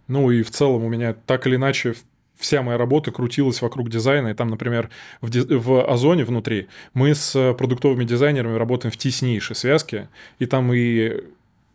[0.08, 1.94] Ну и в целом у меня так или иначе
[2.38, 4.28] вся моя работа крутилась вокруг дизайна.
[4.28, 10.08] И там, например, в, в Озоне внутри мы с продуктовыми дизайнерами работаем в теснейшей связке.
[10.38, 11.22] И там и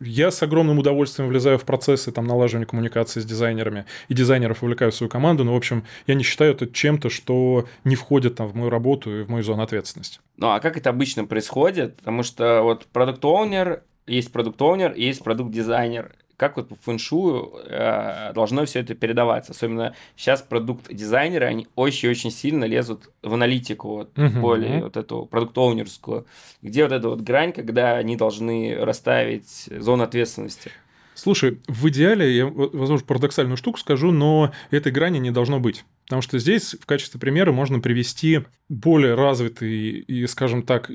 [0.04, 4.90] я с огромным удовольствием влезаю в процессы там, налаживания коммуникации с дизайнерами, и дизайнеров увлекаю
[4.90, 8.48] в свою команду, но, в общем, я не считаю это чем-то, что не входит там,
[8.48, 10.18] в мою работу и в мою зону ответственности.
[10.36, 11.98] Ну, а как это обычно происходит?
[11.98, 17.52] Потому что вот продукт оунер есть продукт оунер есть продукт дизайнер как вот по фэншую
[17.66, 19.52] э, должно все это передаваться.
[19.52, 24.40] Особенно сейчас продукт-дизайнеры, они очень-очень сильно лезут в аналитику, вот, угу.
[24.40, 26.26] более вот эту продукт-оунерскую,
[26.62, 30.72] где вот эта вот грань, когда они должны расставить зону ответственности.
[31.14, 35.84] Слушай, в идеале, я, возможно, парадоксальную штуку скажу, но этой грани не должно быть.
[36.06, 40.90] Потому что здесь в качестве примера можно привести более развитый и, скажем так,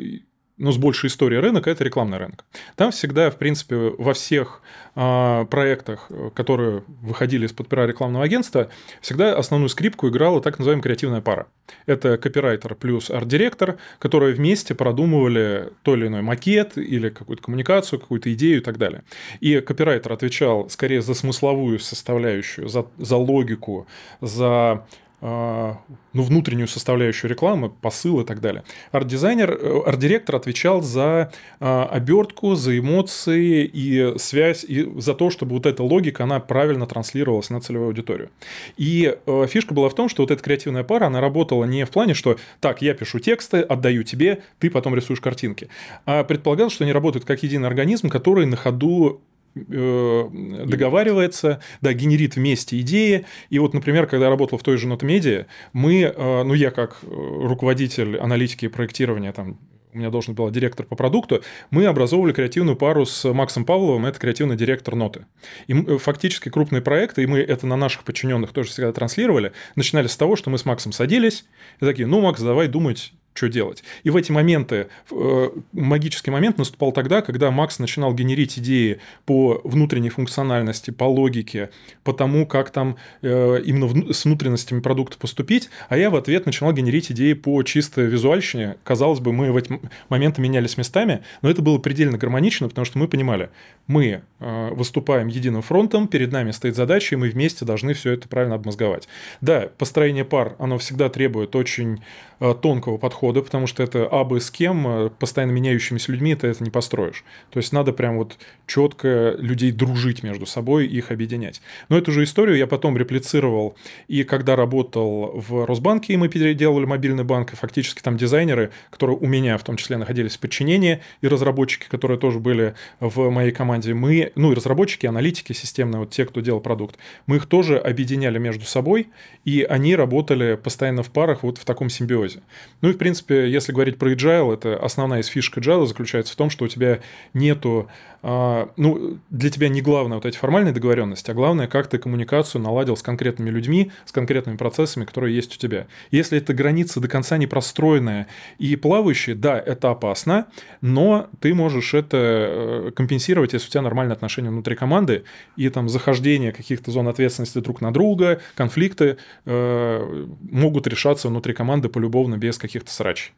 [0.57, 2.45] ну, с большей историей рынок, это рекламный рынок.
[2.75, 4.61] Там всегда, в принципе, во всех
[4.95, 8.69] э, проектах, которые выходили из-под пера рекламного агентства,
[9.01, 11.47] всегда основную скрипку играла так называемая креативная пара.
[11.85, 18.33] Это копирайтер плюс арт-директор, которые вместе продумывали то или иной макет или какую-то коммуникацию, какую-то
[18.33, 19.03] идею и так далее.
[19.39, 23.87] И копирайтер отвечал скорее за смысловую составляющую, за, за логику,
[24.21, 24.85] за
[25.19, 28.63] ну, внутреннюю составляющую рекламы, посыл и так далее.
[28.91, 35.53] Арт-дизайнер, э, арт-директор отвечал за а, обертку, за эмоции и связь, и за то, чтобы
[35.53, 38.30] вот эта логика, она правильно транслировалась на целевую аудиторию.
[38.77, 41.89] И э, фишка была в том, что вот эта креативная пара, она работала не в
[41.89, 45.69] плане, что так, я пишу тексты, отдаю тебе, ты потом рисуешь картинки,
[46.06, 49.21] а предполагалось, что они работают как единый организм, который на ходу
[49.69, 50.29] Э,
[50.65, 53.25] договаривается, да, генерит вместе идеи.
[53.49, 56.97] И вот, например, когда я работал в той же Нотмедиа, мы, э, ну, я как
[57.01, 59.57] э, руководитель аналитики и проектирования там
[59.93, 61.41] у меня должен был директор по продукту,
[61.71, 65.25] мы образовывали креативную пару с Максом Павловым, это креативный директор ноты.
[65.65, 70.15] И фактически крупные проекты, и мы это на наших подчиненных тоже всегда транслировали, начинали с
[70.15, 71.45] того, что мы с Максом садились
[71.81, 73.84] и такие, ну, Макс, давай думать что делать.
[74.04, 79.62] И в эти моменты, э, магический момент наступал тогда, когда Макс начинал генерить идеи по
[79.63, 81.69] внутренней функциональности, по логике,
[82.04, 86.45] по тому, как там э, именно в, с внутренностями продукта поступить, а я в ответ
[86.45, 88.78] начинал генерить идеи по чисто визуальщине.
[88.84, 92.97] Казалось бы, мы в эти моменты менялись местами, но это было предельно гармонично, потому что
[92.97, 93.50] мы понимали,
[93.86, 98.28] мы э, выступаем единым фронтом, перед нами стоит задача, и мы вместе должны все это
[98.28, 99.08] правильно обмозговать.
[99.41, 102.02] Да, построение пар, оно всегда требует очень
[102.39, 106.47] э, тонкого подхода подхода, потому что это абы с кем, э, постоянно меняющимися людьми ты
[106.47, 107.23] это не построишь.
[107.49, 108.37] То есть надо прям вот
[108.67, 111.61] четко людей дружить между собой, их объединять.
[111.89, 113.75] Но эту же историю я потом реплицировал
[114.07, 119.17] и когда работал в Росбанке, и мы переделывали мобильный банк, и фактически там дизайнеры, которые
[119.17, 123.51] у меня в том числе находились в подчинении, и разработчики, которые тоже были в моей
[123.51, 127.77] команде, мы, ну и разработчики, аналитики системные, вот те, кто делал продукт, мы их тоже
[127.77, 129.07] объединяли между собой,
[129.45, 132.39] и они работали постоянно в парах вот в таком симбиозе.
[132.81, 136.34] Ну и в принципе принципе, если говорить про agile, это основная из фишек agile заключается
[136.34, 136.99] в том, что у тебя
[137.34, 137.88] нету,
[138.21, 142.62] а, ну, для тебя не главное вот эти формальные договоренности, а главное, как ты коммуникацию
[142.62, 145.88] наладил с конкретными людьми, с конкретными процессами, которые есть у тебя.
[146.12, 148.27] Если эта граница до конца не простроенная
[148.60, 150.47] и плавающая, да, это опасно,
[150.82, 155.23] но ты можешь это э, компенсировать, если у тебя нормальные отношения внутри команды
[155.56, 161.89] и там захождение каких-то зон ответственности друг на друга, конфликты э, могут решаться внутри команды
[161.89, 163.31] полюбовно без каких-то срач.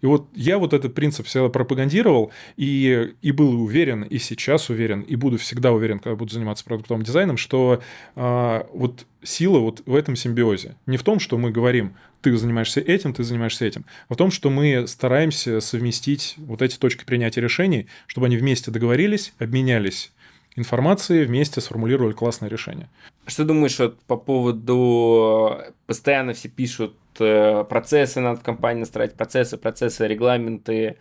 [0.00, 5.02] И вот я вот этот принцип всегда пропагандировал и, и был уверен, и сейчас уверен,
[5.02, 7.82] и буду всегда уверен, когда буду заниматься продуктовым дизайном, что
[8.14, 10.76] а, вот сила вот в этом симбиозе.
[10.86, 14.30] Не в том, что мы говорим, ты занимаешься этим, ты занимаешься этим, а в том,
[14.30, 20.12] что мы стараемся совместить вот эти точки принятия решений, чтобы они вместе договорились, обменялись
[20.56, 22.88] информацией, вместе сформулировали классное решение.
[23.28, 25.60] Что думаешь вот по поводу...
[25.86, 30.98] Постоянно все пишут Э, процессы надо в компании настраивать, процессы, процессы, регламенты.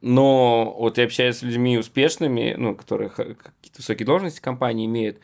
[0.00, 5.18] Но вот я общаюсь с людьми успешными, ну, которые какие-то высокие должности в компании имеют,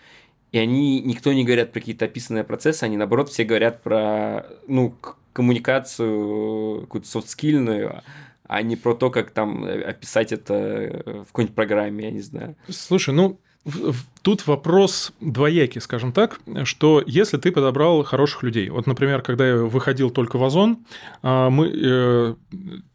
[0.52, 4.94] и они, никто не говорят про какие-то описанные процессы, они, наоборот, все говорят про, ну,
[5.34, 8.02] коммуникацию какую-то софтскильную,
[8.44, 12.56] а не про то, как там описать это в какой-нибудь программе, я не знаю.
[12.68, 13.38] Слушай, ну,
[14.22, 19.56] Тут вопрос двоякий, скажем так, что если ты подобрал хороших людей, вот, например, когда я
[19.56, 20.78] выходил только в Озон,
[21.22, 22.34] а, мы, э,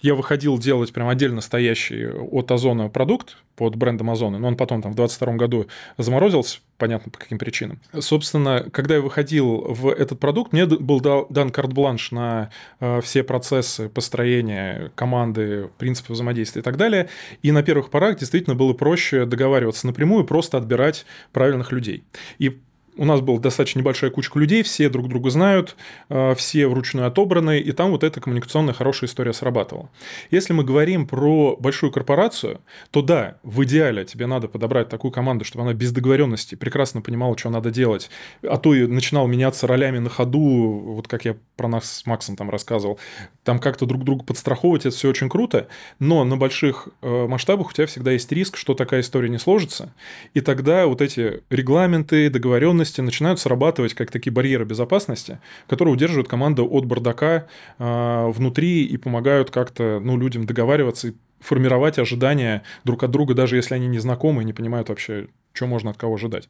[0.02, 4.82] я выходил делать прям отдельно стоящий от Озона продукт под брендом Озона, но он потом
[4.82, 7.80] там в 22 году заморозился, понятно по каким причинам.
[8.00, 13.90] Собственно, когда я выходил в этот продукт, мне был дан карт-бланш на э, все процессы
[13.90, 17.10] построения команды, принципы взаимодействия и так далее.
[17.42, 22.04] И на первых порах действительно было проще договариваться напрямую, просто отбирать правильных людей.
[22.38, 22.62] И
[22.98, 25.76] у нас была достаточно небольшая кучка людей, все друг друга знают,
[26.10, 29.90] э, все вручную отобраны, и там вот эта коммуникационная хорошая история срабатывала.
[30.32, 35.46] Если мы говорим про большую корпорацию, то да, в идеале тебе надо подобрать такую команду,
[35.46, 38.10] чтобы она без договоренности прекрасно понимала, что надо делать,
[38.44, 42.36] а то и начинал меняться ролями на ходу, вот как я про нас с Максом
[42.36, 43.00] там рассказывал,
[43.44, 45.68] там как-то друг друга подстраховывать, это все очень круто,
[46.00, 49.94] но на больших э, масштабах у тебя всегда есть риск, что такая история не сложится,
[50.34, 56.68] и тогда вот эти регламенты, договоренности начинают срабатывать как такие барьеры безопасности, которые удерживают команду
[56.70, 63.12] от бардака э, внутри и помогают как-то ну, людям договариваться и формировать ожидания друг от
[63.12, 66.50] друга, даже если они не знакомы и не понимают вообще, что можно от кого ожидать.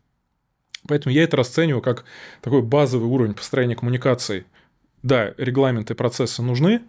[0.88, 2.06] Поэтому я это расцениваю как
[2.41, 4.45] такой базовый уровень построения коммуникации.
[5.06, 6.82] Да, регламенты, процессы нужны,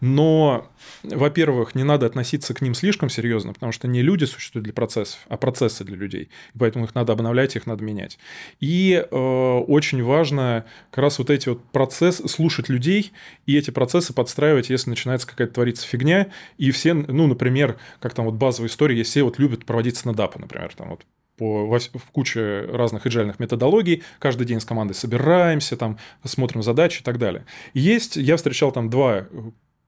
[0.00, 0.70] но,
[1.02, 5.18] во-первых, не надо относиться к ним слишком серьезно, потому что не люди существуют для процессов,
[5.28, 6.30] а процессы для людей.
[6.54, 8.18] И поэтому их надо обновлять, их надо менять.
[8.60, 13.12] И э, очень важно как раз вот эти вот процессы, слушать людей
[13.44, 16.28] и эти процессы подстраивать, если начинается какая-то твориться фигня.
[16.56, 20.72] И все, ну, например, как там вот базовая история, все вот любят проводить снэдапы, например,
[20.74, 21.02] там вот
[21.40, 24.02] по, в куче разных agile методологий.
[24.18, 27.46] Каждый день с командой собираемся, там, смотрим задачи и так далее.
[27.72, 29.26] Есть, я встречал там два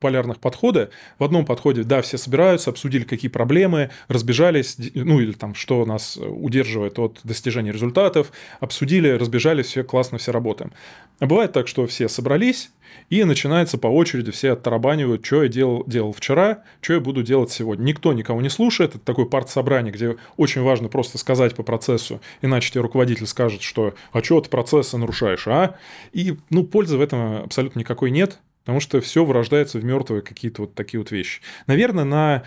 [0.03, 0.91] полярных подхода.
[1.19, 6.19] В одном подходе, да, все собираются, обсудили, какие проблемы, разбежались, ну или там, что нас
[6.21, 10.73] удерживает от достижения результатов, обсудили, разбежались, все классно, все работаем.
[11.21, 12.71] А бывает так, что все собрались,
[13.11, 17.51] и начинается по очереди, все оттарабанивают, что я делал, делал вчера, что я буду делать
[17.51, 17.85] сегодня.
[17.85, 18.95] Никто никого не слушает.
[18.95, 23.95] Это такой парт-собрание, где очень важно просто сказать по процессу, иначе тебе руководитель скажет, что
[24.12, 25.77] «а что ты процессы нарушаешь, а?»
[26.12, 28.38] И, ну, пользы в этом абсолютно никакой нет.
[28.64, 31.40] Потому что все вырождается в мертвые какие-то вот такие вот вещи.
[31.66, 32.44] Наверное, на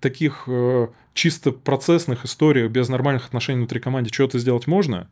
[0.00, 5.08] таких э, чисто процессных историях без нормальных отношений внутри команды что-то сделать можно,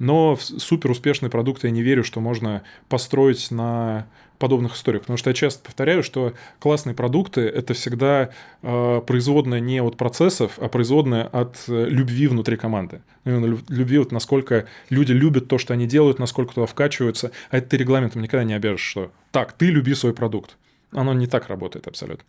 [0.00, 4.06] но в супер успешный продукт я не верю, что можно построить на
[4.38, 5.02] подобных историях.
[5.02, 8.30] Потому что я часто повторяю, что классные продукты– это всегда
[8.62, 13.02] э, производная не от процессов, а производная от э, любви внутри команды.
[13.26, 17.30] Именно любви, вот насколько люди любят то, что они делают, насколько туда вкачиваются.
[17.50, 20.56] А это ты регламентом никогда не обяжешь, что так, ты люби свой продукт.
[20.92, 22.24] Оно не так работает абсолютно.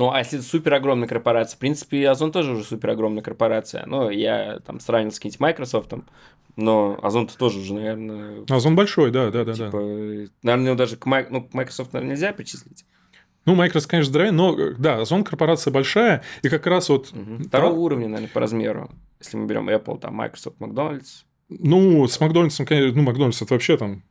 [0.00, 3.84] Ну, а если это супер огромная корпорация, в принципе, Озон тоже уже супер огромная корпорация.
[3.84, 5.92] Ну, я там сравнил с каким-нибудь Microsoft,
[6.56, 8.46] но Озон-то тоже уже, наверное...
[8.48, 9.52] Озон большой, да, да, да.
[9.52, 10.30] Типа, да.
[10.42, 12.86] Наверное, его даже к ну, Microsoft, наверное, нельзя причислить.
[13.44, 17.12] Ну, Microsoft, конечно, здоровее, но да, Озон корпорация большая, и как раз вот...
[17.12, 17.48] Угу.
[17.48, 17.80] Второго про...
[17.80, 18.90] уровня, наверное, по размеру.
[19.18, 21.24] Если мы берем Apple, там, Microsoft, Макдональдс.
[21.50, 24.02] Ну, с Макдональдсом, конечно, ну, Макдональдс это вообще там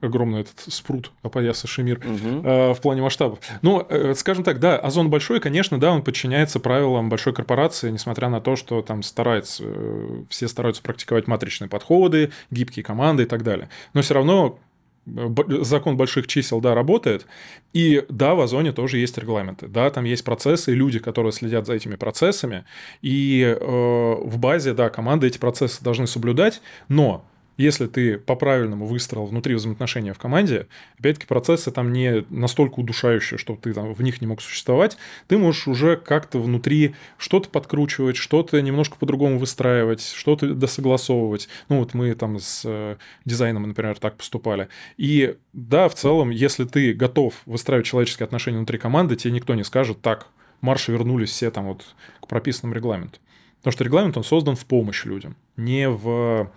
[0.00, 2.46] огромный этот спрут опояса Шемир угу.
[2.46, 3.38] э, в плане масштабов.
[3.62, 8.28] Ну, э, скажем так, да, Озон большой, конечно, да, он подчиняется правилам большой корпорации, несмотря
[8.28, 13.42] на то, что там старается, э, все стараются практиковать матричные подходы, гибкие команды и так
[13.42, 13.68] далее.
[13.94, 14.58] Но все равно
[15.06, 15.28] э,
[15.62, 17.26] закон больших чисел, да, работает.
[17.72, 19.68] И да, в Озоне тоже есть регламенты.
[19.68, 22.64] Да, там есть процессы и люди, которые следят за этими процессами.
[23.00, 27.24] И э, в базе, да, команды эти процессы должны соблюдать, но
[27.58, 30.68] если ты по-правильному выстроил внутри взаимоотношения в команде,
[30.98, 35.36] опять-таки процессы там не настолько удушающие, что ты там в них не мог существовать, ты
[35.36, 41.48] можешь уже как-то внутри что-то подкручивать, что-то немножко по-другому выстраивать, что-то досогласовывать.
[41.68, 44.68] Ну вот мы там с э, дизайном, например, так поступали.
[44.96, 49.64] И да, в целом, если ты готов выстраивать человеческие отношения внутри команды, тебе никто не
[49.64, 50.28] скажет, так,
[50.60, 51.84] марши вернулись все там вот
[52.20, 53.18] к прописанному регламенту.
[53.58, 56.52] Потому что регламент, он создан в помощь людям, не в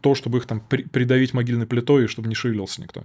[0.00, 3.04] то, чтобы их там придавить могильной плитой, и чтобы не шевелился никто.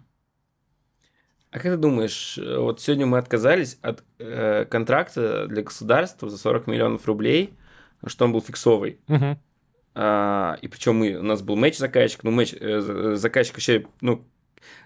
[1.52, 6.66] А как ты думаешь, вот сегодня мы отказались от э, контракта для государства за 40
[6.66, 7.54] миллионов рублей,
[8.08, 9.00] что он был фиксовый.
[9.08, 9.38] Угу.
[9.96, 14.26] А, и причем мы, у нас был матч заказчик, ну, матч, э, заказчик вообще, ну,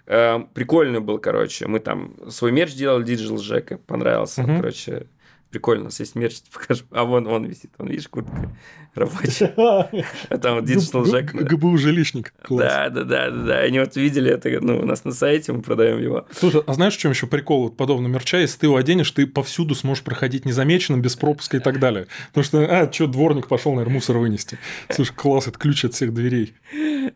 [0.06, 1.66] э, прикольный был, короче.
[1.66, 4.56] Мы там свой мерч делали, Digital Jack, понравился, угу.
[4.56, 5.06] короче
[5.50, 6.84] прикольно, у нас есть мерч, покажу.
[6.90, 8.50] А вон он висит, он, видишь, куртка
[8.94, 9.54] рабочая.
[9.56, 11.32] А там Digital Jack.
[11.32, 12.34] ГБУ жилищник.
[12.48, 13.58] Да, да, да, да, да.
[13.60, 16.26] Они вот видели это, ну, у нас на сайте, мы продаем его.
[16.32, 18.38] Слушай, а знаешь, в чем еще прикол вот подобного мерча?
[18.38, 22.06] Если ты его оденешь, ты повсюду сможешь проходить незамеченным, без пропуска и так далее.
[22.28, 24.58] Потому что, а, что, дворник пошел, наверное, мусор вынести.
[24.90, 26.54] Слушай, класс, это ключ от всех дверей.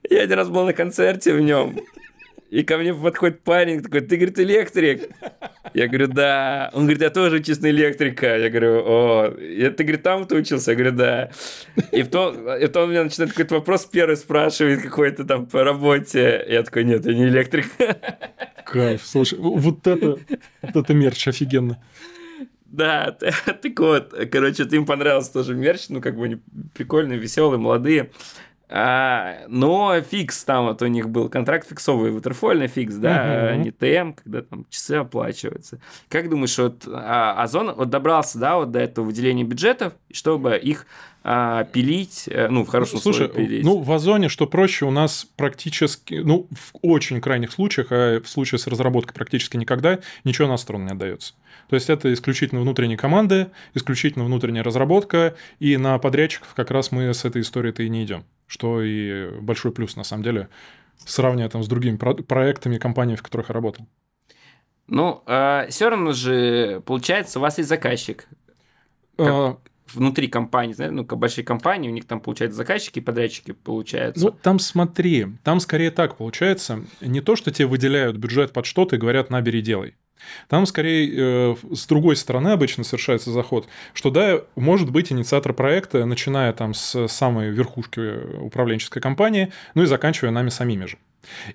[0.09, 1.81] Я один раз был на концерте в нем.
[2.53, 5.09] И ко мне подходит парень такой, ты, говорит, электрик?
[5.73, 6.69] Я говорю, да.
[6.75, 8.37] Он говорит, я тоже на электрика.
[8.37, 10.73] Я говорю, о, ты, говорит, там ты учился?
[10.73, 11.31] Я говорю, да.
[11.93, 15.47] И в том, и в том он меня начинает какой-то вопрос первый спрашивает какой-то там
[15.47, 16.45] по работе.
[16.47, 17.69] Я такой, нет, я не электрик.
[18.67, 20.19] Кайф, слушай, вот это,
[20.61, 21.83] вот это мерч офигенно.
[22.67, 26.39] Да, так вот, короче, ты им понравился тоже мерч, ну, как бы они
[26.75, 28.11] прикольные, веселые, молодые.
[28.75, 33.53] А, но fix там вот у них был контракт fix овый, waterfall ный fix, да,
[33.53, 33.59] угу.
[33.59, 35.79] не T&M, когда там часы оплачиваются.
[36.09, 40.87] Как думаешь, вот а, Озон вот добрался, да, вот до этого выделения бюджетов, чтобы их
[41.23, 43.65] а, пилить, э, ну, в хорошем Слушай, случае пилить.
[43.65, 48.29] ну, в Озоне, что проще, у нас практически, ну, в очень крайних случаях, а в
[48.29, 51.35] случае с разработкой практически никогда, ничего на сторону не отдается.
[51.69, 57.15] То есть это исключительно внутренние команды, исключительно внутренняя разработка, и на подрядчиков как раз мы
[57.15, 60.51] с этой историей-то и не идем, что и большой плюс, на самом деле,
[60.99, 63.87] сравнивая там с другими про- проектами компаний, в которых я работал.
[64.89, 68.29] Ну, э, все равно же, получается, у вас есть заказчик.
[69.17, 69.29] Как...
[69.29, 69.59] А
[69.95, 74.27] внутри компании, знаете, ну, большие компании, у них там, получается, заказчики и подрядчики получаются.
[74.27, 76.85] Ну, там смотри, там скорее так получается.
[77.01, 79.95] Не то, что тебе выделяют бюджет под что-то и говорят, набери, делай.
[80.49, 86.05] Там скорее э, с другой стороны обычно совершается заход, что да, может быть инициатор проекта,
[86.05, 90.99] начиная там с самой верхушки управленческой компании, ну и заканчивая нами самими же.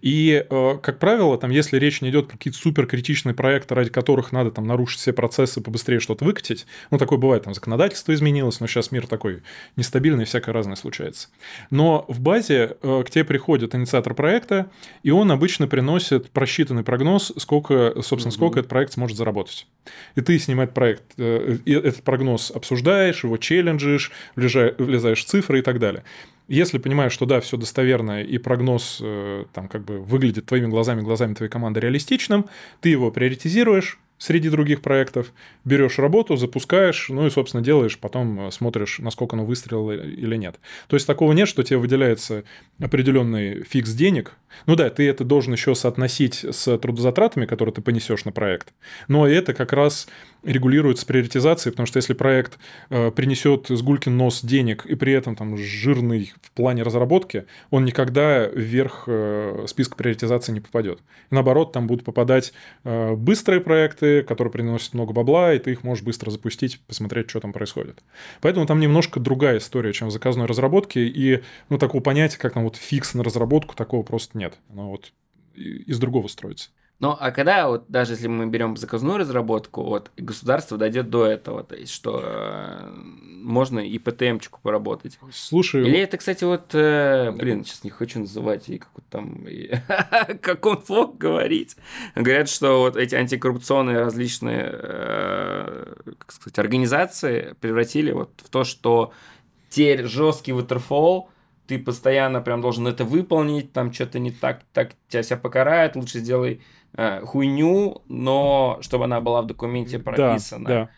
[0.02, 4.32] И, э, как правило, там, если речь не идет про какие-то суперкритичные проекты, ради которых
[4.32, 8.68] надо там нарушить все процессы, побыстрее что-то выкатить, ну, такое бывает, там законодательство изменилось, но
[8.68, 9.44] сейчас мир такой
[9.76, 11.30] нестабильный, всякое разное случается.
[11.70, 14.70] Но в базе э, к тебе приходит инициатор проекта,
[15.04, 19.68] и он обычно приносит просчитанный прогноз, сколько, собственно, сколько этот проект сможет заработать.
[20.16, 25.60] И ты с ним этот проект, э, этот прогноз обсуждаешь, его челленджишь, влезаешь в цифры
[25.60, 26.04] и так далее.
[26.48, 31.02] Если понимаешь, что да, все достоверно и прогноз э, там как бы выглядит твоими глазами,
[31.02, 32.46] глазами твоей команды реалистичным,
[32.82, 35.32] ты его приоритизируешь, среди других проектов,
[35.64, 40.60] берешь работу, запускаешь, ну и, собственно, делаешь, потом э, смотришь, насколько оно выстрелило или нет.
[40.88, 42.44] То есть такого нет, что тебе выделяется
[42.80, 44.34] определенный фикс денег.
[44.66, 48.74] Ну да, ты это должен еще соотносить с трудозатратами, которые ты понесешь на проект.
[49.08, 50.08] Но это как раз
[50.48, 52.58] регулируется приоритизацией, потому что если проект
[52.90, 57.84] э, принесет с гулькин нос денег и при этом там жирный в плане разработки, он
[57.84, 61.00] никогда вверх э, списка приоритизации не попадет.
[61.30, 62.54] И наоборот, там будут попадать
[62.86, 67.42] э, быстрые проекты, которые приносят много бабла, и ты их можешь быстро запустить, посмотреть, что
[67.42, 68.02] там происходит.
[68.42, 72.64] Поэтому там немножко другая история, чем в заказной разработке, и ну, такого понятия, как там
[72.64, 74.58] вот фикс на разработку, такого просто нет.
[74.72, 75.12] Оно вот
[75.56, 76.70] из другого строится.
[77.00, 81.64] Ну, а когда вот даже если мы берем заказную разработку, вот государство дойдет до этого,
[81.64, 85.20] то есть что э, можно и ПТМчику поработать.
[85.32, 89.46] Слушай, или это, кстати, вот, э, блин, сейчас не хочу называть и как вот там,
[90.42, 91.78] как он мог говорить.
[92.16, 99.14] Говорят, что вот эти антикоррупционные различные, э, как сказать, организации превратили вот в то, что
[99.70, 101.26] теперь жесткий waterfall
[101.68, 106.20] ты постоянно прям должен это выполнить, там что-то не так, так тебя себя покарает, лучше
[106.20, 106.62] сделай
[106.94, 110.68] э, хуйню, но чтобы она была в документе прописана.
[110.68, 110.90] Да, да.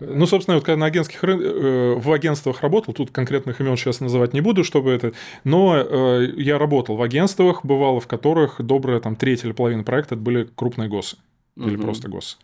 [0.00, 1.40] Ну, собственно, вот когда на агентских рын...
[1.40, 5.12] Э, в агентствах работал, тут конкретных имен сейчас называть не буду, чтобы это,
[5.44, 10.16] но э, я работал в агентствах, бывало, в которых добрая там треть или половина проекта
[10.16, 11.16] были крупные ГОСы
[11.56, 11.84] или угу.
[11.84, 12.36] просто ГОСы.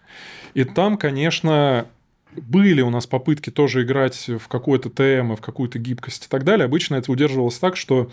[0.55, 1.87] И там, конечно,
[2.41, 6.65] были у нас попытки тоже играть в какой-то ТМ, в какую-то гибкость и так далее.
[6.65, 8.11] Обычно это удерживалось так, что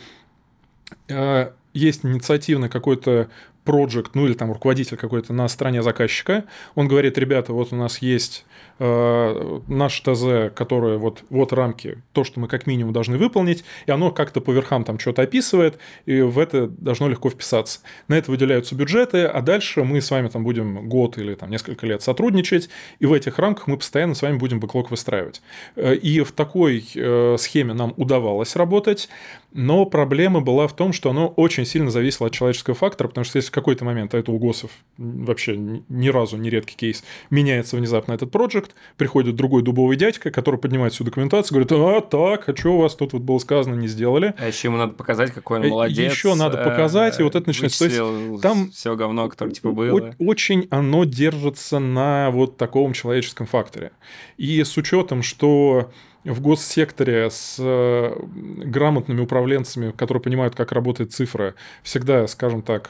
[1.07, 3.29] э, есть инициативный какой-то
[3.65, 7.97] проект, ну или там руководитель какой-то на стороне заказчика, он говорит, ребята, вот у нас
[7.97, 8.45] есть
[8.79, 13.91] э, наш ТЗ, которое вот, вот рамки, то, что мы как минимум должны выполнить, и
[13.91, 17.79] оно как-то по верхам там что-то описывает, и в это должно легко вписаться.
[18.07, 21.85] На это выделяются бюджеты, а дальше мы с вами там будем год или там несколько
[21.87, 25.41] лет сотрудничать, и в этих рамках мы постоянно с вами будем бэклог выстраивать.
[25.75, 29.09] Э, и в такой э, схеме нам удавалось работать,
[29.55, 33.37] но проблема была в том, что оно очень сильно зависело от человеческого фактора, потому что
[33.37, 37.77] если в какой-то момент, а это у ГОСов вообще ни разу не редкий кейс, меняется
[37.77, 42.55] внезапно этот проект, приходит другой дубовый дядька, который поднимает всю документацию, говорит, а так, а
[42.55, 44.33] что у вас тут вот было сказано, не сделали.
[44.37, 46.11] А еще ему надо показать, какой он молодец.
[46.11, 47.87] Еще надо показать, и вот это начинается.
[47.87, 50.13] То там все говно, которое типа было.
[50.19, 53.91] Очень оно держится на вот таком человеческом факторе.
[54.35, 55.91] И с учетом, что
[56.25, 62.89] в госсекторе с э, грамотными управленцами, которые понимают, как работает цифра, всегда, скажем так,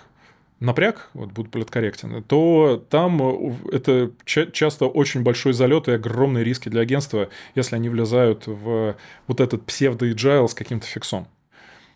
[0.60, 6.70] напряг, вот буду политкорректен, то там э, это часто очень большой залет и огромные риски
[6.70, 8.96] для агентства, если они влезают в
[9.28, 11.28] вот этот псевдо-agile с каким-то фиксом.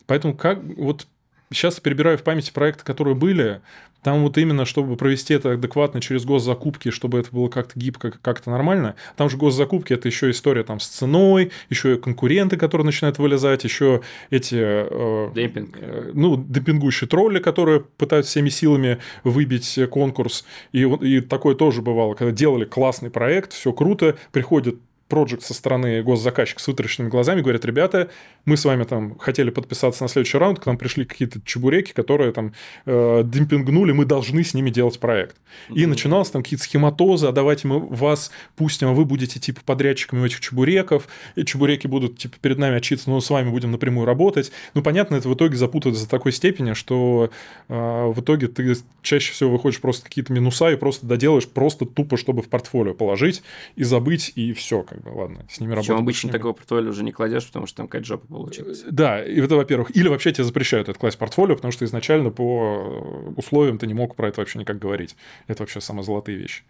[0.06, 1.08] Поэтому как вот
[1.52, 3.62] сейчас перебираю в памяти проекты, которые были,
[4.04, 8.50] там вот именно, чтобы провести это адекватно через госзакупки, чтобы это было как-то гибко, как-то
[8.50, 8.96] нормально.
[9.18, 13.64] Там же госзакупки это еще история там с ценой, еще и конкуренты, которые начинают вылезать,
[13.66, 15.78] еще эти э, Демпинг.
[15.80, 20.46] э, ну, демпингующие тролли, которые пытаются всеми силами выбить конкурс.
[20.72, 24.78] И, и такое тоже бывало, когда делали классный проект, все круто, приходит
[25.10, 28.10] проект со стороны госзаказчика с вытаращенными глазами, говорят, ребята,
[28.46, 32.32] мы с вами там хотели подписаться на следующий раунд, к нам пришли какие-то чебуреки, которые
[32.32, 32.54] там
[32.86, 35.36] э, демпингнули, мы должны с ними делать проект.
[35.70, 35.88] И mm-hmm.
[35.88, 40.40] начиналось там какие-то схематозы, а давайте мы вас пустим, а вы будете типа подрядчиками этих
[40.40, 44.52] чебуреков, и чебуреки будут типа перед нами отчитываться, но с вами будем напрямую работать.
[44.74, 47.32] Ну, понятно, это в итоге запутается до такой степени, что
[47.68, 52.18] э, в итоге ты чаще всего выходишь просто какие-то минуса и просто доделаешь просто тупо,
[52.18, 53.42] чтобы в портфолио положить
[53.76, 55.90] и забыть, и все, как бы, ладно, с ними работать.
[55.92, 58.84] обычно такого портфолио уже не кладешь, потому что там какая-то жопа получилась.
[58.84, 59.96] Э, да, и это, во-первых.
[59.96, 64.16] Или вообще тебе запрещают это класть портфолио, потому что изначально по условиям ты не мог
[64.16, 65.16] про это вообще никак говорить.
[65.48, 66.64] Это вообще самые золотые вещи.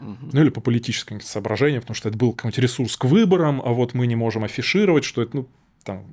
[0.00, 3.94] Ну или по политическим соображениям, потому что это был какой-нибудь ресурс к выборам, а вот
[3.94, 5.48] мы не можем афишировать, что это, ну,
[5.84, 6.04] там,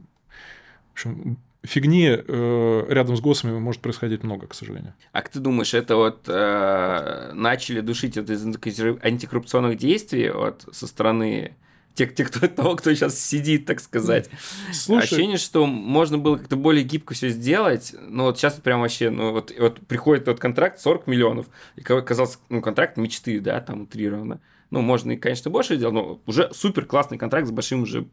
[0.89, 4.93] в общем, фигни э, рядом с ГОСами может происходить много, к сожалению.
[5.11, 10.87] А как ты думаешь, это вот э, начали душить это из антикоррупционных действий вот, со
[10.87, 11.55] стороны
[11.99, 14.29] тех, тех кто, того, кто сейчас сидит, так сказать.
[14.71, 15.03] Слушай...
[15.03, 19.33] Ощущение, что можно было как-то более гибко все сделать, но вот сейчас прям вообще, ну
[19.33, 24.39] вот, вот приходит тот контракт 40 миллионов, и казался, ну, контракт мечты, да, там утрированно.
[24.71, 28.07] Ну, можно и, конечно, больше сделать, но уже супер классный контракт с большим уже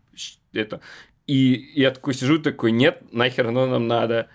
[0.52, 0.80] это.
[1.26, 4.28] И я такой сижу, такой, нет, нахер оно нам надо.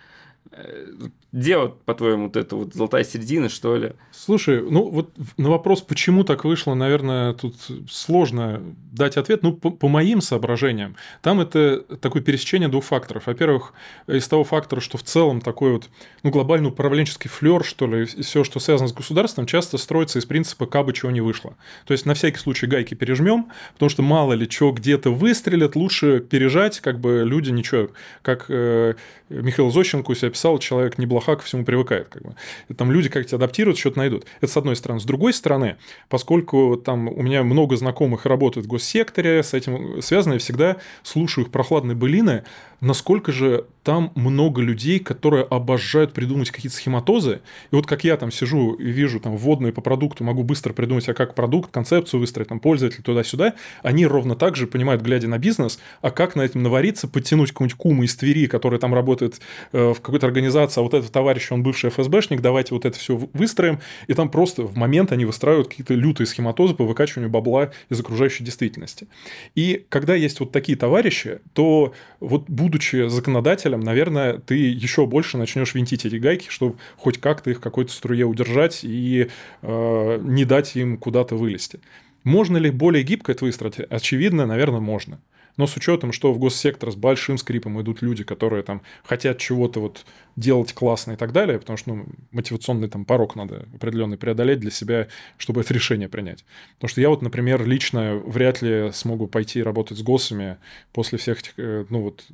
[1.31, 3.93] Где вот, по-твоему, вот эта вот золотая середина, что ли?
[4.11, 7.55] Слушай, ну вот на вопрос, почему так вышло, наверное, тут
[7.89, 8.61] сложно
[8.91, 9.41] дать ответ.
[9.41, 13.27] Ну, по, по моим соображениям, там это такое пересечение двух факторов.
[13.27, 13.73] Во-первых,
[14.07, 15.89] из того фактора, что в целом такой вот,
[16.23, 20.25] ну, глобальный управленческий флер, что ли, и все, что связано с государством, часто строится из
[20.25, 21.55] принципа «кабы чего не вышло».
[21.85, 26.19] То есть, на всякий случай гайки пережмем, потому что мало ли что где-то выстрелят, лучше
[26.19, 27.89] пережать, как бы люди ничего,
[28.21, 28.95] как э,
[29.29, 32.07] Михаил Зощенко у себя писал, человек не плоха ко всему привыкает.
[32.09, 32.35] Как бы.
[32.75, 34.25] Там люди как-то адаптируют, что-то найдут.
[34.41, 34.99] Это с одной стороны.
[34.99, 35.77] С другой стороны,
[36.09, 41.45] поскольку там у меня много знакомых работают в госсекторе, с этим связано, я всегда слушаю
[41.45, 42.43] их прохладные былины,
[42.81, 47.41] насколько же там много людей, которые обожают придумать какие-то схематозы.
[47.71, 51.07] И вот как я там сижу и вижу там вводные по продукту, могу быстро придумать,
[51.09, 53.53] а как продукт, концепцию выстроить, там пользователь туда-сюда,
[53.83, 57.77] они ровно так же понимают, глядя на бизнес, а как на этом навариться, подтянуть какую-нибудь
[57.77, 59.39] куму из Твери, который там работает
[59.71, 63.15] э, в какой-то организации, а вот этот товарищ, он бывший ФСБшник, давайте вот это все
[63.33, 63.79] выстроим.
[64.07, 68.43] И там просто в момент они выстраивают какие-то лютые схематозы по выкачиванию бабла из окружающей
[68.43, 69.07] действительности.
[69.55, 75.73] И когда есть вот такие товарищи, то вот будучи законодателем, наверное, ты еще больше начнешь
[75.73, 79.29] винтить эти гайки, чтобы хоть как-то их какой-то струе удержать и
[79.61, 81.79] э, не дать им куда-то вылезти.
[82.23, 83.79] Можно ли более гибко это выстроить?
[83.79, 85.19] Очевидно, наверное, можно.
[85.61, 89.79] Но с учетом, что в госсектор с большим скрипом идут люди, которые там хотят чего-то
[89.79, 94.59] вот делать классно и так далее, потому что ну, мотивационный там порог надо определенный преодолеть
[94.59, 95.07] для себя,
[95.37, 96.43] чтобы это решение принять.
[96.77, 100.57] Потому что я вот, например, лично вряд ли смогу пойти работать с госами
[100.93, 102.25] после всех этих, э, ну вот,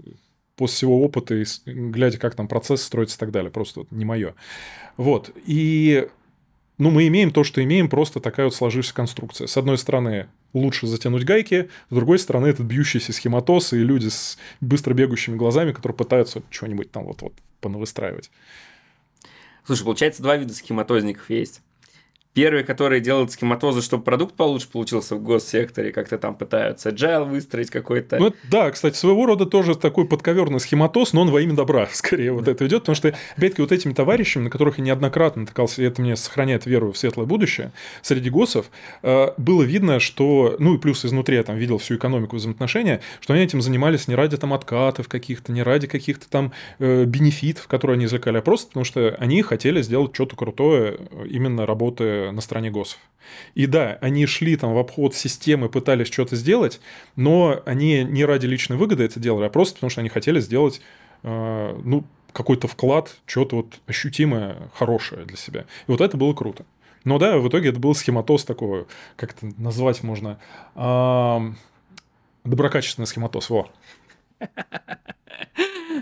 [0.55, 3.51] после всего опыта и глядя, как там процесс строится и так далее.
[3.51, 4.35] Просто вот не мое.
[4.95, 5.31] Вот.
[5.45, 6.07] И
[6.77, 9.47] ну, мы имеем то, что имеем, просто такая вот сложившаяся конструкция.
[9.47, 14.37] С одной стороны, лучше затянуть гайки, с другой стороны, этот бьющийся схематоз и люди с
[14.61, 18.29] быстро бегущими глазами, которые пытаются что-нибудь там вот-вот понавыстраивать.
[19.65, 21.61] Слушай, получается, два вида схематозников есть.
[22.37, 27.71] Первые, которые делают схематозы, чтобы продукт получше получился в госсекторе, как-то там пытаются agile выстроить
[27.71, 28.19] какой-то.
[28.19, 32.31] Ну, да, кстати, своего рода тоже такой подковерный схематоз, но он во имя добра скорее
[32.33, 35.85] вот это идет, потому что, опять-таки, вот этими товарищами, на которых я неоднократно натыкался, и
[35.85, 37.71] это мне сохраняет веру в светлое будущее,
[38.03, 38.69] среди госов,
[39.01, 43.33] э, было видно, что, ну и плюс изнутри я там видел всю экономику взаимоотношения, что
[43.33, 47.95] они этим занимались не ради там откатов каких-то, не ради каких-то там э, бенефитов, которые
[47.95, 52.71] они извлекали, а просто потому что они хотели сделать что-то крутое, именно работая на стороне
[52.71, 52.99] ГОСов.
[53.55, 56.79] И да, они шли там в обход системы, пытались что-то сделать,
[57.15, 60.81] но они не ради личной выгоды это делали, а просто потому что они хотели сделать,
[61.23, 65.61] э, ну, какой-то вклад, что-то вот ощутимое, хорошее для себя.
[65.61, 66.65] И вот это было круто.
[67.03, 70.39] Но да, в итоге это был схематоз такого, как это назвать можно,
[70.75, 71.53] э,
[72.43, 73.69] доброкачественный схематоз, во.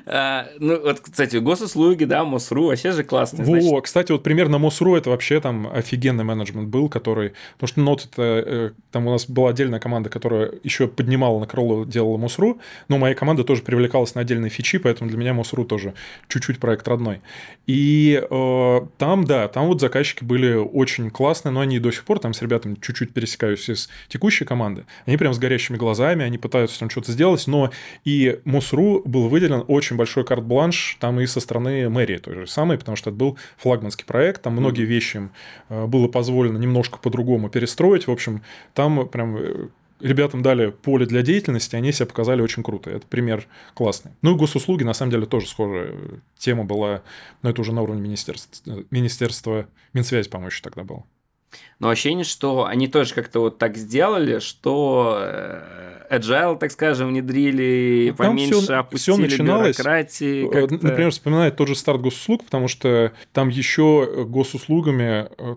[0.07, 3.43] А, ну, вот, кстати, госуслуги, да, МОСРУ, вообще же классно.
[3.43, 3.83] Во, значит.
[3.83, 7.33] кстати, вот примерно МОСРУ это вообще там офигенный менеджмент был, который...
[7.57, 8.21] Потому что НОТ это...
[8.21, 12.97] Э, там у нас была отдельная команда, которая еще поднимала на крыло, делала МОСРУ, но
[12.97, 15.95] моя команда тоже привлекалась на отдельные фичи, поэтому для меня МОСРУ тоже
[16.27, 17.21] чуть-чуть проект родной.
[17.65, 22.19] И э, там, да, там вот заказчики были очень классные, но они до сих пор
[22.19, 24.85] там с ребятами чуть-чуть пересекаются из текущей команды.
[25.05, 27.71] Они прям с горящими глазами, они пытаются там что-то сделать, но
[28.03, 32.47] и МОСРУ был выделен очень очень большой карт-бланш там и со стороны мэрии той же
[32.47, 35.31] самой, потому что это был флагманский проект, там многие вещи им
[35.69, 38.07] э, было позволено немножко по-другому перестроить.
[38.07, 38.41] В общем,
[38.73, 39.67] там прям э,
[40.01, 42.89] ребятам дали поле для деятельности, они себя показали очень круто.
[42.89, 44.11] Это пример классный.
[44.21, 45.93] Ну и госуслуги, на самом деле, тоже схожая
[46.37, 47.01] тема была,
[47.41, 51.03] но это уже на уровне министерства, министерства Минсвязи, по-моему, еще тогда было.
[51.79, 58.09] Но ощущение, что они тоже как-то вот так сделали, что э, agile, так скажем, внедрили,
[58.11, 60.43] ну, поменьше все, опустили все начиналось, бюрократии.
[60.81, 65.55] Например, вспоминает тот же старт госуслуг, потому что там еще госуслугами э,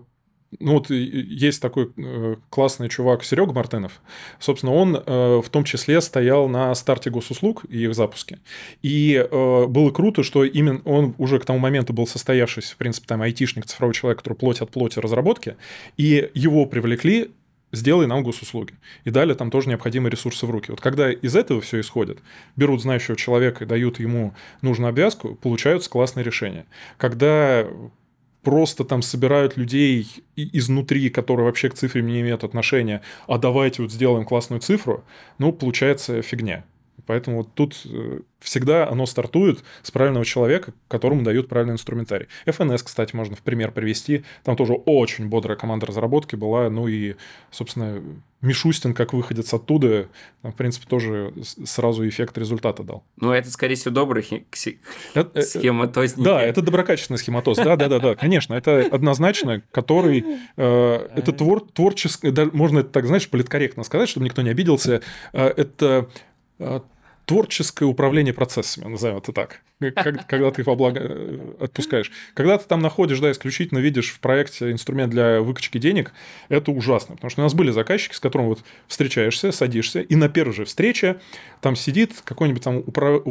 [0.57, 4.01] ну вот есть такой э, классный чувак Серега Мартынов.
[4.39, 8.39] Собственно, он э, в том числе стоял на старте госуслуг и их запуске.
[8.81, 13.07] И э, было круто, что именно он уже к тому моменту был состоявшийся, в принципе,
[13.07, 15.55] там айтишник, цифровой человек, который плоть от плоти разработки,
[15.97, 17.31] и его привлекли
[17.71, 18.73] сделай нам госуслуги.
[19.03, 20.71] И дали там тоже необходимые ресурсы в руки.
[20.71, 22.19] Вот когда из этого все исходит,
[22.55, 26.65] берут знающего человека и дают ему нужную обвязку, получаются классные решения.
[26.97, 27.67] Когда
[28.43, 33.91] просто там собирают людей изнутри, которые вообще к цифре не имеют отношения, а давайте вот
[33.91, 35.03] сделаем классную цифру,
[35.37, 36.63] ну, получается фигня.
[37.09, 42.27] Поэтому вот тут э, всегда оно стартует с правильного человека, которому дают правильный инструментарий.
[42.45, 44.23] FNS, кстати, можно в пример привести.
[44.43, 46.69] Там тоже очень бодрая команда разработки была.
[46.69, 47.15] Ну и,
[47.49, 48.03] собственно,
[48.41, 50.07] Мишустин, как выходец оттуда,
[50.43, 51.33] в принципе, тоже
[51.65, 53.03] сразу эффект результата дал.
[53.19, 54.45] Ну, это, скорее всего, добрый
[55.15, 56.23] это, схематозники.
[56.23, 57.57] Да, это доброкачественный схематоз.
[57.57, 58.53] Да, да, да, да, конечно.
[58.53, 60.23] Это однозначно, который...
[60.57, 62.31] Э, это твор, творческий...
[62.53, 65.01] Можно это так, знаешь, политкорректно сказать, чтобы никто не обиделся.
[65.33, 66.07] Э, это
[66.59, 66.81] э,
[67.29, 72.11] творческое управление процессами, назовем это так, когда ты их во благо э, отпускаешь.
[72.33, 76.11] Когда ты там находишь, да, исключительно видишь в проекте инструмент для выкачки денег,
[76.49, 77.13] это ужасно.
[77.17, 80.65] Потому что у нас были заказчики, с которым вот встречаешься, садишься, и на первой же
[80.65, 81.19] встрече
[81.61, 83.21] там сидит какой-нибудь там управ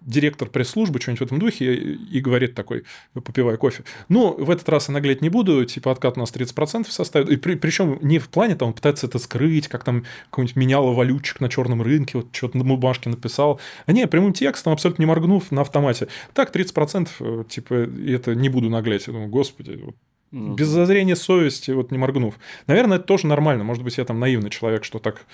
[0.00, 3.84] директор пресс-службы, что-нибудь в этом духе, и говорит такой, попивая кофе.
[4.08, 7.28] Ну, в этот раз я наглеть не буду, типа откат у нас 30% составит.
[7.28, 10.92] И при, причем не в плане, там, он пытается это скрыть, как там какой-нибудь меняло
[10.92, 13.60] валютчик на черном рынке, вот что-то на бумажке написал.
[13.86, 16.08] А не, прямым текстом, абсолютно не моргнув, на автомате.
[16.34, 17.74] Так, 30%, э, типа,
[18.06, 19.06] это не буду наглеть.
[19.06, 19.96] Я думаю, господи, вот,
[20.30, 22.38] ну, без зазрения совести, вот не моргнув.
[22.66, 23.64] Наверное, это тоже нормально.
[23.64, 25.26] Может быть, я там наивный человек, что так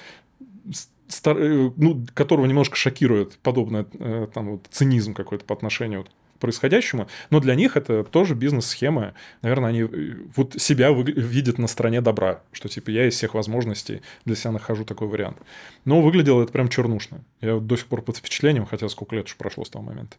[1.09, 1.37] стар...
[1.39, 6.39] Э, ну, которого немножко шокирует подобный э, там, вот, цинизм какой-то по отношению вот, к
[6.39, 9.14] происходящему, но для них это тоже бизнес-схема.
[9.43, 11.05] Наверное, они э, вот себя вы...
[11.05, 15.39] видят на стороне добра, что типа я из всех возможностей для себя нахожу такой вариант.
[15.85, 17.25] Но выглядело это прям чернушно.
[17.41, 20.17] Я вот до сих пор под впечатлением, хотя сколько лет уж прошло с того момента.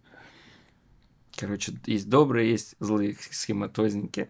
[1.35, 4.29] Короче, есть добрые, есть злые схематозники.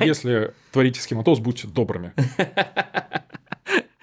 [0.00, 2.12] Если творите схематоз, будьте добрыми.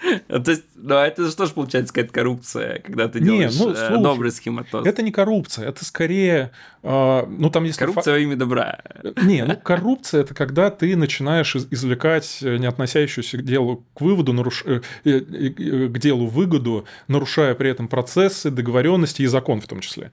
[0.28, 3.76] То есть, ну, это что же получается какая-то коррупция, когда ты делаешь не, ну, э,
[3.76, 4.86] слушай, добрый схематоз?
[4.86, 6.52] Это не коррупция, это скорее,
[6.84, 7.78] э, ну там есть...
[7.78, 8.80] Коррупция во имя добра.
[9.24, 14.64] Не, ну коррупция– это когда ты начинаешь извлекать не относящуюся к делу к выводу, наруш...
[14.66, 20.12] Э, к делу выгоду, нарушая при этом процессы, договоренности и закон в том числе.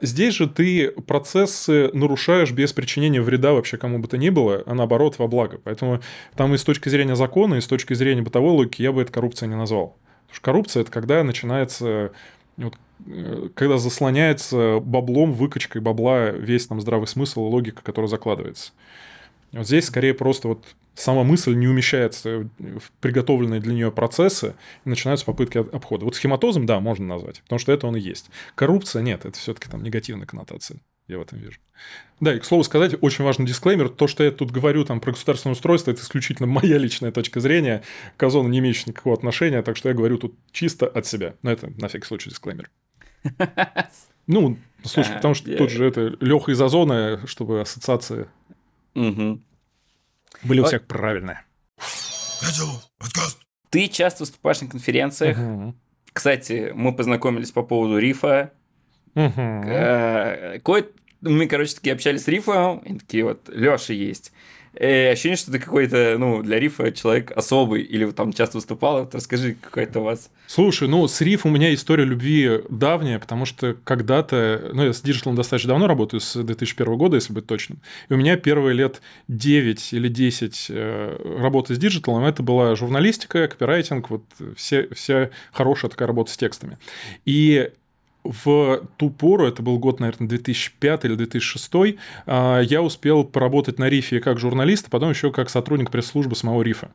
[0.00, 4.74] Здесь же ты процессы нарушаешь без причинения вреда вообще кому бы то ни было, а
[4.74, 5.60] наоборот во благо.
[5.62, 6.00] Поэтому
[6.36, 9.12] там и с точки зрения закона, и с точки зрения бытовой логики я бы это
[9.14, 9.96] коррупцией не назвал.
[10.22, 12.12] Потому что коррупция это когда начинается
[12.56, 12.74] вот,
[13.06, 18.72] э, когда заслоняется баблом, выкачкой бабла весь там здравый смысл и логика, которая закладывается.
[19.52, 24.54] Вот здесь скорее просто вот сама мысль не умещается в приготовленные для нее процессы,
[24.84, 26.04] и начинаются попытки обхода.
[26.04, 28.30] Вот схематозом, да, можно назвать, потому что это он и есть.
[28.54, 30.80] Коррупция нет, это все-таки там негативная коннотация.
[31.06, 31.58] Я в этом вижу.
[32.20, 33.90] Да, и, к слову сказать, очень важный дисклеймер.
[33.90, 37.82] То, что я тут говорю там, про государственное устройство, это исключительно моя личная точка зрения.
[38.16, 41.34] К Озону не имеющая никакого отношения, так что я говорю тут чисто от себя.
[41.42, 42.70] Но это на всякий случай дисклеймер.
[44.26, 48.26] Ну, слушай, потому что тут же это Леха из Озона, чтобы ассоциации
[48.94, 51.42] были у всех правильные.
[53.68, 55.36] Ты часто выступаешь на конференциях.
[56.12, 58.52] Кстати, мы познакомились по поводу рифа.
[59.14, 60.60] Угу.
[60.64, 60.84] Кое
[61.24, 64.32] мы, короче, такие общались с Рифом, и такие вот, Лёша есть.
[64.74, 69.00] И э, ощущение, что ты какой-то, ну, для Рифа человек особый, или там часто выступал,
[69.00, 70.30] вот расскажи, какой это у вас.
[70.48, 75.00] Слушай, ну, с Риф у меня история любви давняя, потому что когда-то, ну, я с
[75.00, 78.74] digital ом достаточно давно работаю, с 2001 года, если быть точным, и у меня первые
[78.74, 84.24] лет 9 или 10 э, работы с digital ом, это была журналистика, копирайтинг, вот
[84.56, 86.78] все, вся хорошая такая работа с текстами.
[87.24, 87.70] И
[88.24, 93.88] в ту пору, это был год, наверное, 2005 или 2006, а, я успел поработать на
[93.88, 96.90] Рифе как журналист, а потом еще как сотрудник пресс-службы самого Рифа.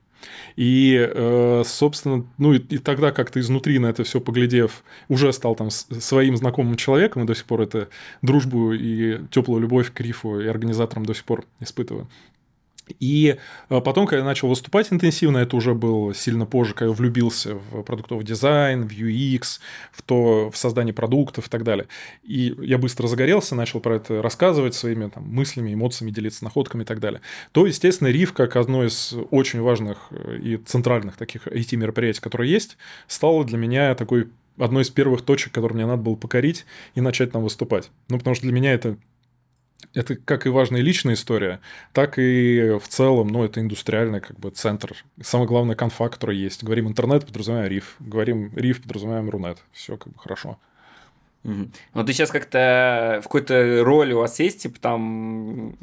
[0.55, 5.69] И, э, собственно, ну и тогда как-то изнутри на это все поглядев, уже стал там
[5.69, 7.87] своим знакомым человеком, и до сих пор это
[8.21, 12.09] дружбу и теплую любовь к Рифу и организаторам до сих пор испытываю.
[12.99, 13.37] И
[13.69, 17.55] э, потом, когда я начал выступать интенсивно, это уже было сильно позже, когда я влюбился
[17.55, 19.59] в продуктовый дизайн, в UX,
[19.91, 21.87] в то, в создание продуктов и так далее.
[22.23, 26.85] И я быстро загорелся, начал про это рассказывать своими там, мыслями, эмоциями, делиться находками и
[26.85, 27.21] так далее.
[27.51, 32.77] То, естественно, RIF, как одно из очень важных э, и центральных таких IT-мероприятий, которые есть,
[33.07, 34.29] стало для меня такой
[34.59, 36.65] одной из первых точек, которые мне надо было покорить
[36.95, 37.89] и начать там выступать.
[38.09, 38.97] Ну, потому что для меня это
[39.93, 41.59] это как и важная личная история,
[41.93, 44.95] так и в целом, ну, это индустриальный как бы центр.
[45.21, 46.63] Самое главное, конфа, который есть.
[46.63, 47.95] Говорим интернет, подразумеваем риф.
[47.99, 49.59] Говорим риф, подразумеваем рунет.
[49.71, 50.59] Все как бы хорошо.
[51.43, 51.71] Угу.
[51.93, 55.77] Ну, ты сейчас как-то в какой-то роли у вас есть, типа там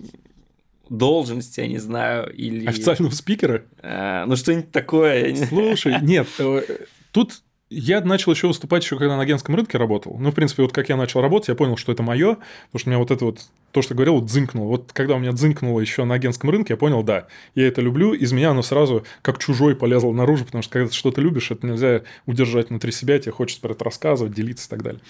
[0.89, 2.67] должности, я не знаю, или...
[2.67, 3.65] Официального спикера?
[3.81, 5.35] А, ну, что-нибудь такое.
[5.35, 6.63] Слушай, нет, э,
[7.11, 10.17] тут я начал еще выступать еще когда на агентском рынке работал.
[10.19, 12.37] Ну, в принципе, вот как я начал работать, я понял, что это мое,
[12.67, 13.41] потому что у меня вот это вот,
[13.73, 14.69] то, что говорил, вот дзынькнуло.
[14.69, 18.13] Вот когда у меня дзынькнуло еще на агентском рынке, я понял, да, я это люблю,
[18.13, 21.67] из меня оно сразу как чужой полезло наружу, потому что когда ты что-то любишь, это
[21.67, 25.01] нельзя удержать внутри себя, тебе хочется про это рассказывать, делиться и так далее.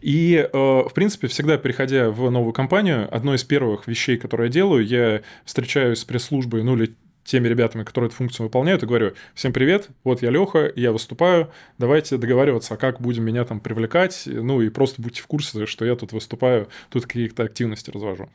[0.00, 4.52] И, э, в принципе, всегда переходя в новую компанию, одно из первых вещей, которые я
[4.52, 6.94] делаю, я встречаюсь с пресс-службой, ну, или
[7.24, 11.50] теми ребятами, которые эту функцию выполняют, и говорю, всем привет, вот я Леха, я выступаю,
[11.78, 15.84] давайте договариваться, а как будем меня там привлекать, ну и просто будьте в курсе, что
[15.84, 18.28] я тут выступаю, тут какие-то активности развожу.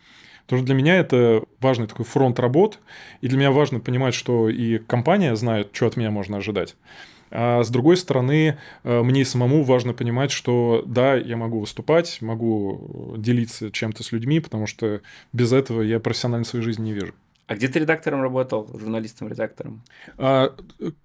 [0.47, 2.79] Что для меня это важный такой фронт работ,
[3.21, 6.75] и для меня важно понимать, что и компания знает, что от меня можно ожидать.
[7.31, 13.13] А с другой стороны, э, мне самому важно понимать, что да, я могу выступать, могу
[13.17, 15.01] делиться чем-то с людьми, потому что
[15.33, 17.13] без этого я профессионально своей жизни не вижу.
[17.49, 19.81] А где ты редактором работал, журналистом-редактором?
[20.19, 20.55] А,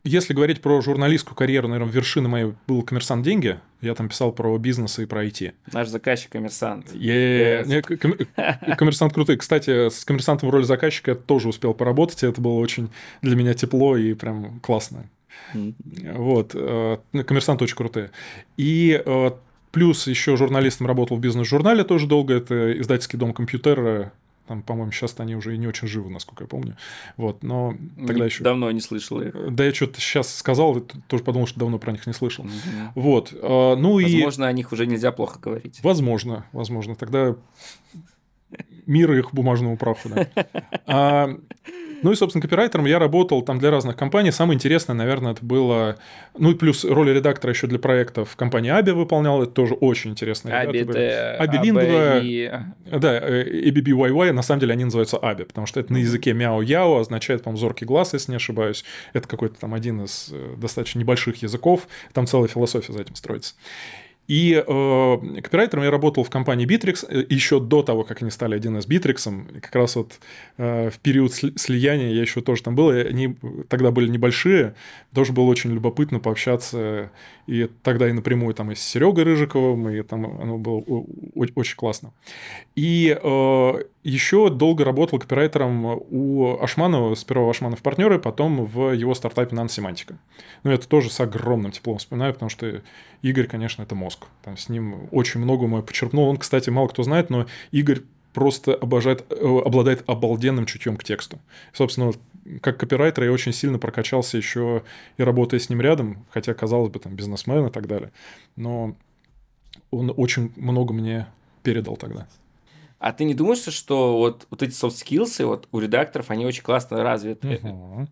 [0.05, 3.25] если говорить про журналистскую карьеру, наверное, вершина моей был «Коммерсант.
[3.25, 3.59] Деньги».
[3.81, 5.55] Я там писал про бизнес и про IT.
[5.73, 6.93] Наш заказчик «Коммерсант».
[8.77, 9.39] «Коммерсант» крутый.
[9.39, 12.23] Кстати, с «Коммерсантом» в роли заказчика я тоже успел поработать.
[12.23, 12.91] Это было очень
[13.23, 15.09] для меня тепло и прям классно.
[15.55, 16.51] Вот.
[16.53, 18.11] Э, «Коммерсант» очень крутые.
[18.59, 19.31] И э,
[19.75, 22.35] Плюс еще журналистом работал в бизнес-журнале тоже долго.
[22.35, 24.13] Это издательский дом компьютера
[24.47, 26.77] там, по-моему, сейчас они уже и не очень живы, насколько я помню.
[27.17, 28.45] Вот, но тогда не, еще...
[28.45, 29.35] Давно не слышал их.
[29.55, 32.45] Да, я что-то сейчас сказал, тоже подумал, что давно про них не слышал.
[32.45, 32.53] Угу.
[32.95, 34.15] Вот, а, ну возможно, и...
[34.17, 35.81] Возможно, о них уже нельзя плохо говорить.
[35.83, 36.95] Возможно, возможно.
[36.95, 37.37] Тогда
[38.87, 40.29] мир их бумажному праху, да.
[40.87, 41.31] А,
[42.05, 44.31] ну и, собственно, копирайтером я работал там для разных компаний.
[44.31, 45.97] Самое интересное, наверное, это было...
[46.37, 49.43] Ну и плюс роль редактора еще для проектов компании Аби выполнял.
[49.43, 50.61] Это тоже очень интересно.
[50.61, 51.37] Аби это...
[51.39, 52.21] Аби Лингва.
[52.99, 57.43] Да, ABBYY, на самом деле они называются Аби, потому что это на языке мяу-яо, означает,
[57.43, 58.85] по-моему, зоркий глаз, если не ошибаюсь.
[59.15, 61.89] Это какой-то там один из э, достаточно небольших языков.
[62.13, 63.55] Там целая философия за этим строится.
[64.27, 68.59] И э, копирайтером я работал в компании Bittrex э, еще до того, как они стали
[68.59, 69.61] 1С Bittrex.
[69.61, 70.19] Как раз вот
[70.57, 72.91] э, в период слияния я еще тоже там был.
[72.91, 73.37] И они
[73.69, 74.75] тогда были небольшие.
[75.15, 77.11] Тоже было очень любопытно пообщаться.
[77.47, 80.83] И тогда и напрямую там и с Серегой Рыжиковым, и там оно было
[81.35, 82.13] очень классно.
[82.75, 83.73] И э,
[84.05, 90.19] еще долго работал копирайтером у Ашманова, сперва Ашманов партнеры, потом в его стартапе наносемантика.
[90.63, 92.83] Ну, это тоже с огромным теплом вспоминаю, потому что
[93.23, 94.27] Игорь, конечно, это мозг.
[94.43, 96.29] Там с ним очень много мой почерпнул.
[96.29, 98.03] Он, кстати, мало кто знает, но Игорь
[98.35, 101.39] просто обожает, э, обладает обалденным чутьем к тексту.
[101.73, 102.13] Собственно,
[102.61, 104.83] как копирайтер я очень сильно прокачался еще
[105.17, 108.13] и работая с ним рядом, хотя, казалось бы, там бизнесмен и так далее.
[108.57, 108.97] Но
[109.91, 111.27] он очень много мне
[111.63, 112.29] передал тогда.
[112.99, 116.63] А ты не думаешь, что вот, вот эти soft skills вот у редакторов, они очень
[116.63, 117.61] классно развиты?
[117.63, 118.09] Угу.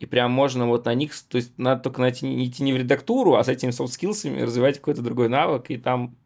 [0.00, 3.36] И прям можно вот на них, то есть надо только найти, идти не в редактуру,
[3.36, 6.16] а с этими soft skills развивать какой-то другой навык, и там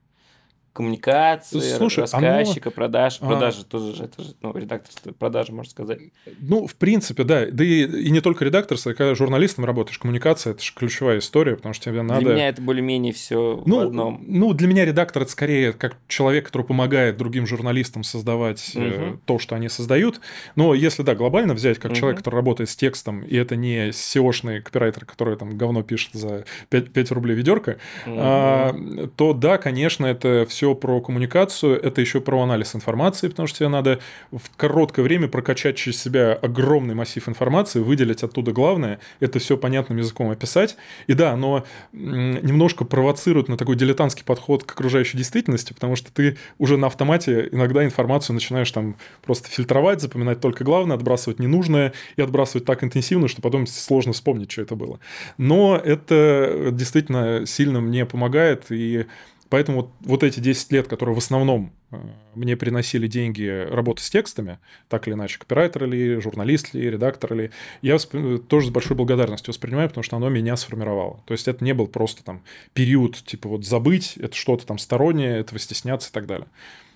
[0.73, 2.75] коммуникации, Слушай, рассказчика, оно...
[2.75, 3.19] продаж.
[3.21, 3.27] А.
[3.27, 3.65] Продажи а...
[3.65, 5.99] тоже же, это же ну, редакторство, продажи, можно сказать.
[6.41, 7.47] Ну, в принципе, да.
[7.51, 11.75] Да и, и не только редакторство, когда журналистом работаешь, коммуникация– это же ключевая история, потому
[11.75, 12.21] что тебе надо…
[12.21, 14.25] Для меня это более-менее все ну, в одном.
[14.27, 19.21] Ну, для меня редактор– это скорее как человек, который помогает другим журналистам создавать угу.
[19.25, 20.21] то, что они создают.
[20.55, 21.99] Но если, да, глобально взять, как угу.
[21.99, 26.45] человек, который работает с текстом, и это не SEO-шный копирайтер, который там говно пишет за
[26.69, 28.17] 5, 5 рублей ведерко, угу.
[28.19, 28.75] а,
[29.17, 33.61] то да, конечно, это все все про коммуникацию, это еще про анализ информации, потому что
[33.61, 33.99] тебе надо
[34.31, 39.97] в короткое время прокачать через себя огромный массив информации, выделить оттуда главное, это все понятным
[39.97, 40.77] языком описать.
[41.07, 46.37] И да, оно немножко провоцирует на такой дилетантский подход к окружающей действительности, потому что ты
[46.59, 52.21] уже на автомате иногда информацию начинаешь там просто фильтровать, запоминать только главное, отбрасывать ненужное и
[52.21, 55.01] отбрасывать так интенсивно, что потом сложно вспомнить, что это было.
[55.39, 59.07] Но это действительно сильно мне помогает, и
[59.51, 61.97] Поэтому вот, вот эти 10 лет, которые в основном э,
[62.35, 67.51] мне приносили деньги работы с текстами, так или иначе, копирайтер ли, журналист ли, редактор ли,
[67.83, 71.23] я тоже с большой благодарностью воспринимаю, потому что оно меня сформировало.
[71.27, 72.45] То есть это не был просто там
[72.75, 76.47] период, типа вот забыть, это что-то там стороннее, этого стесняться и так далее.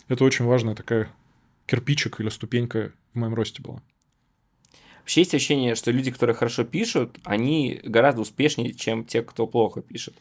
[0.09, 1.09] Это очень важная такая
[1.66, 3.82] кирпичик или ступенька в моем росте была.
[5.00, 9.82] Вообще есть ощущение, что люди, которые хорошо пишут, они гораздо успешнее, чем те, кто плохо
[9.82, 10.14] пишет.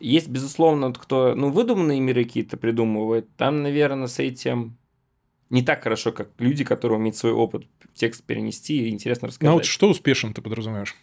[0.00, 3.28] Есть, безусловно, кто, ну, выдуманные миры какие-то придумывает.
[3.36, 4.76] Там, наверное, с этим
[5.50, 9.48] не так хорошо, как люди, которые умеют свой опыт в текст перенести и интересно рассказать.
[9.48, 10.94] Ну, а вот что успешен ты подразумеваешь?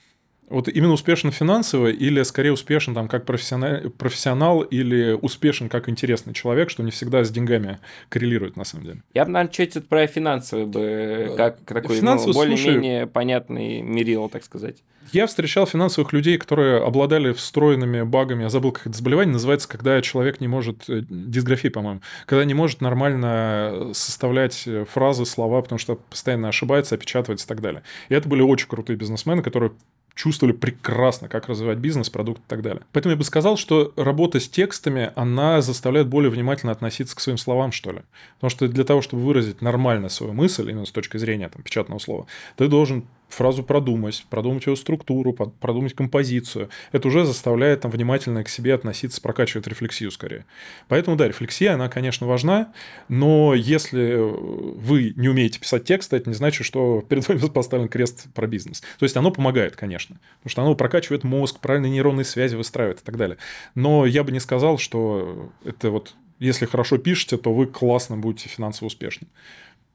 [0.50, 6.34] Вот именно успешен финансово или скорее успешен там как профессионал, профессионал или успешен как интересный
[6.34, 7.80] человек, что не всегда с деньгами
[8.10, 9.04] коррелирует на самом деле?
[9.14, 14.44] Я бы, наверное, чуть про финансовый бы, э, как такой ну, более-менее понятный мерил, так
[14.44, 14.78] сказать.
[15.12, 20.02] Я встречал финансовых людей, которые обладали встроенными багами, я забыл, как это заболевание называется, когда
[20.02, 25.80] человек не может, э, дисграфия, по-моему, когда не может нормально составлять э, фразы, слова, потому
[25.80, 27.84] что постоянно ошибается, опечатывается и так далее.
[28.10, 29.72] И это были очень крутые бизнесмены, которые
[30.16, 32.84] чувствовали прекрасно, как развивать бизнес, продукт и так далее.
[32.94, 37.38] Поэтому я бы сказал, что работа с текстами, она заставляет более внимательно относиться к своим
[37.38, 38.02] словам, что ли.
[38.36, 42.00] Потому что для того, чтобы выразить нормально свою мысль, именно с точки зрения там, печатного
[42.00, 43.06] слова, ты должен
[43.36, 46.70] фразу продумать, продумать ее структуру, продумать композицию.
[46.92, 50.46] Это уже заставляет там, внимательно к себе относиться, прокачивает рефлексию скорее.
[50.88, 52.74] Поэтому, да, рефлексия, она, конечно, важна,
[53.10, 58.28] но если вы не умеете писать текст, это не значит, что перед вами поставлен крест
[58.34, 58.82] про бизнес.
[58.98, 63.04] То есть оно помогает, конечно, потому что оно прокачивает мозг, правильные нейронные связи выстраивает и
[63.04, 63.38] так далее.
[63.76, 68.50] Но я бы не сказал, что это вот, если хорошо пишете, то вы классно будете
[68.50, 69.30] финансово успешным.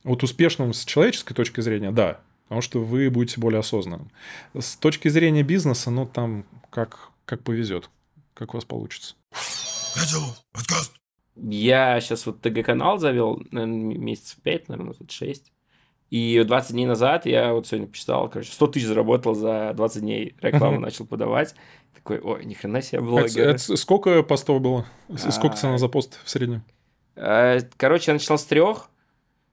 [0.05, 2.21] Вот успешным с человеческой точки зрения, да,
[2.51, 4.11] потому что вы будете более осознанным.
[4.59, 7.89] С точки зрения бизнеса, ну, там как, как повезет,
[8.35, 9.15] как у вас получится.
[11.37, 15.53] Я сейчас вот ТГ-канал завел, наверное, месяцев 5, наверное, 6.
[16.11, 20.35] И 20 дней назад я вот сегодня посчитал, короче, 100 тысяч заработал за 20 дней,
[20.41, 21.55] рекламу начал подавать.
[21.95, 23.51] Такой, ой, ни хрена себе блогер.
[23.51, 24.87] Это, это сколько постов было?
[25.17, 26.65] Сколько цена за пост в среднем?
[27.15, 28.91] Э, короче, я начал с трех,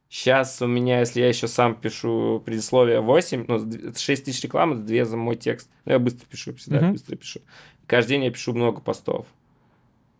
[0.09, 5.05] Сейчас у меня, если я еще сам пишу предисловие 8, ну, 6 тысяч рекламы, 2
[5.05, 5.69] за мой текст.
[5.85, 6.91] Ну, я быстро пишу, всегда uh-huh.
[6.91, 7.41] быстро пишу.
[7.87, 9.27] Каждый день я пишу много постов.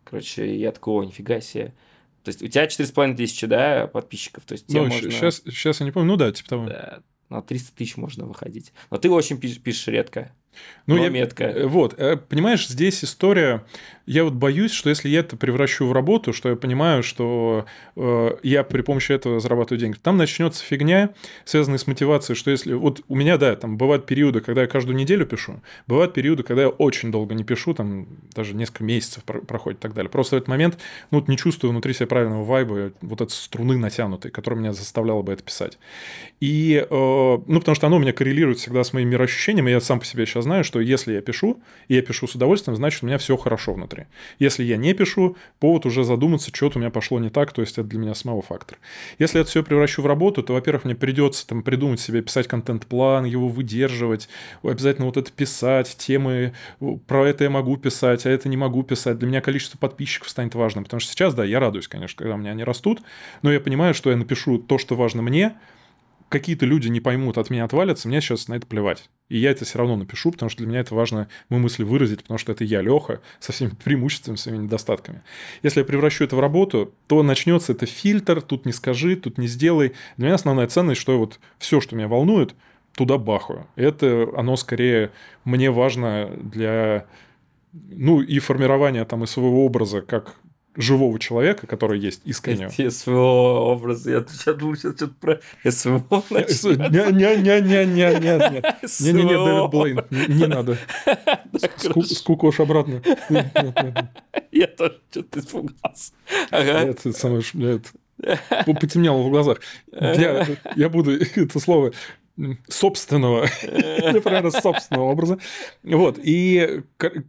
[0.04, 1.74] Короче, я такой, о, нифига себе.
[2.22, 4.44] То есть у тебя 4,5 тысячи, да, подписчиков?
[4.44, 5.10] То есть ну, можно...
[5.10, 6.66] сейчас, сейчас я не помню, ну да, типа того.
[6.66, 8.72] Да, на 300 тысяч можно выходить.
[8.90, 10.34] Но ты очень пишешь, пишешь редко.
[10.88, 11.44] Ну, я, метко.
[11.44, 13.62] Э, вот, э, понимаешь, здесь история.
[14.06, 18.30] Я вот боюсь, что если я это превращу в работу, что я понимаю, что э,
[18.42, 21.10] я при помощи этого зарабатываю деньги, там начнется фигня,
[21.44, 24.96] связанная с мотивацией, что если вот у меня, да, там бывают периоды, когда я каждую
[24.96, 29.80] неделю пишу, бывают периоды, когда я очень долго не пишу, там даже несколько месяцев проходит
[29.80, 30.08] и так далее.
[30.08, 30.78] Просто в этот момент,
[31.10, 35.20] ну, вот не чувствую внутри себя правильного вайба, вот этой струны натянутой, которая меня заставляла
[35.20, 35.78] бы это писать.
[36.40, 39.82] И, э, ну, потому что оно у меня коррелирует всегда с моим мироощущением, и я
[39.82, 43.02] сам по себе сейчас знаю, что если я пишу, и я пишу с удовольствием, значит,
[43.02, 44.06] у меня все хорошо внутри.
[44.38, 47.78] Если я не пишу, повод уже задуматься, что-то у меня пошло не так, то есть
[47.78, 48.78] это для меня самого фактор.
[49.18, 53.24] Если это все превращу в работу, то, во-первых, мне придется там придумать себе, писать контент-план,
[53.24, 54.28] его выдерживать,
[54.62, 56.54] обязательно вот это писать, темы,
[57.06, 59.18] про это я могу писать, а это не могу писать.
[59.18, 62.38] Для меня количество подписчиков станет важным, потому что сейчас, да, я радуюсь, конечно, когда у
[62.38, 63.02] меня они растут,
[63.42, 65.54] но я понимаю, что я напишу то, что важно мне,
[66.28, 69.08] какие-то люди не поймут, от меня отвалятся, мне сейчас на это плевать.
[69.28, 72.22] И я это все равно напишу, потому что для меня это важно мои мысли выразить,
[72.22, 75.22] потому что это я, Леха, со всеми преимуществами, своими недостатками.
[75.62, 79.46] Если я превращу это в работу, то начнется это фильтр, тут не скажи, тут не
[79.46, 79.92] сделай.
[80.16, 82.54] Для меня основная ценность, что вот все, что меня волнует,
[82.96, 83.66] туда бахаю.
[83.76, 85.12] Это оно скорее
[85.44, 87.06] мне важно для
[87.72, 90.36] ну, и формирования там и своего образа как
[90.78, 92.70] живого человека, который есть искренне.
[92.70, 94.12] СВО образы.
[94.12, 98.62] Я сейчас думал, сейчас что-то про СВО Не-не-не-не-не-не.
[99.00, 100.00] Не-не-не, Дэвид Блейн.
[100.28, 100.78] Не надо.
[102.06, 103.02] Скукош обратно.
[104.52, 106.12] Я тоже что-то испугался.
[106.50, 107.42] Это самое...
[108.80, 109.60] Потемнело в глазах.
[109.90, 111.92] Я буду это слово
[112.68, 115.38] собственного, например, собственного образа.
[115.82, 116.18] Вот.
[116.22, 116.82] И,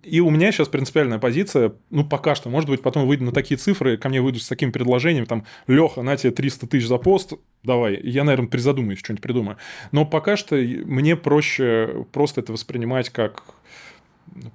[0.03, 3.57] и у меня сейчас принципиальная позиция, ну, пока что, может быть, потом выйду на такие
[3.57, 7.34] цифры, ко мне выйдут с таким предложением, там, Леха, на тебе 300 тысяч за пост,
[7.64, 7.99] давай.
[8.01, 9.57] Я, наверное, призадумаюсь, что-нибудь придумаю.
[9.91, 13.43] Но пока что мне проще просто это воспринимать как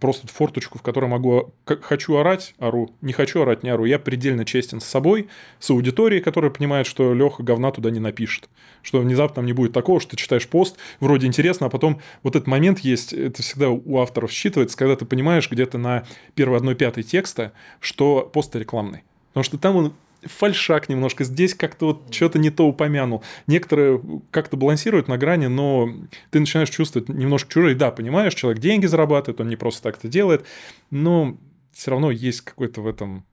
[0.00, 1.52] просто форточку, в которой могу...
[1.64, 2.90] Хочу орать, ору.
[3.00, 3.84] Не хочу орать, не ору.
[3.84, 8.48] Я предельно честен с собой, с аудиторией, которая понимает, что Леха говна туда не напишет.
[8.82, 12.36] Что внезапно там не будет такого, что ты читаешь пост, вроде интересно, а потом вот
[12.36, 16.04] этот момент есть, это всегда у авторов считывается, когда ты понимаешь где-то на
[16.34, 19.02] первой одной пятой текста, что пост рекламный.
[19.32, 19.92] Потому что там он
[20.26, 23.22] фальшак немножко, здесь как-то вот что-то не то упомянул.
[23.46, 25.90] Некоторые как-то балансируют на грани, но
[26.30, 27.74] ты начинаешь чувствовать немножко чужой.
[27.74, 30.44] Да, понимаешь, человек деньги зарабатывает, он не просто так это делает,
[30.90, 31.36] но
[31.72, 33.24] все равно есть какой-то в этом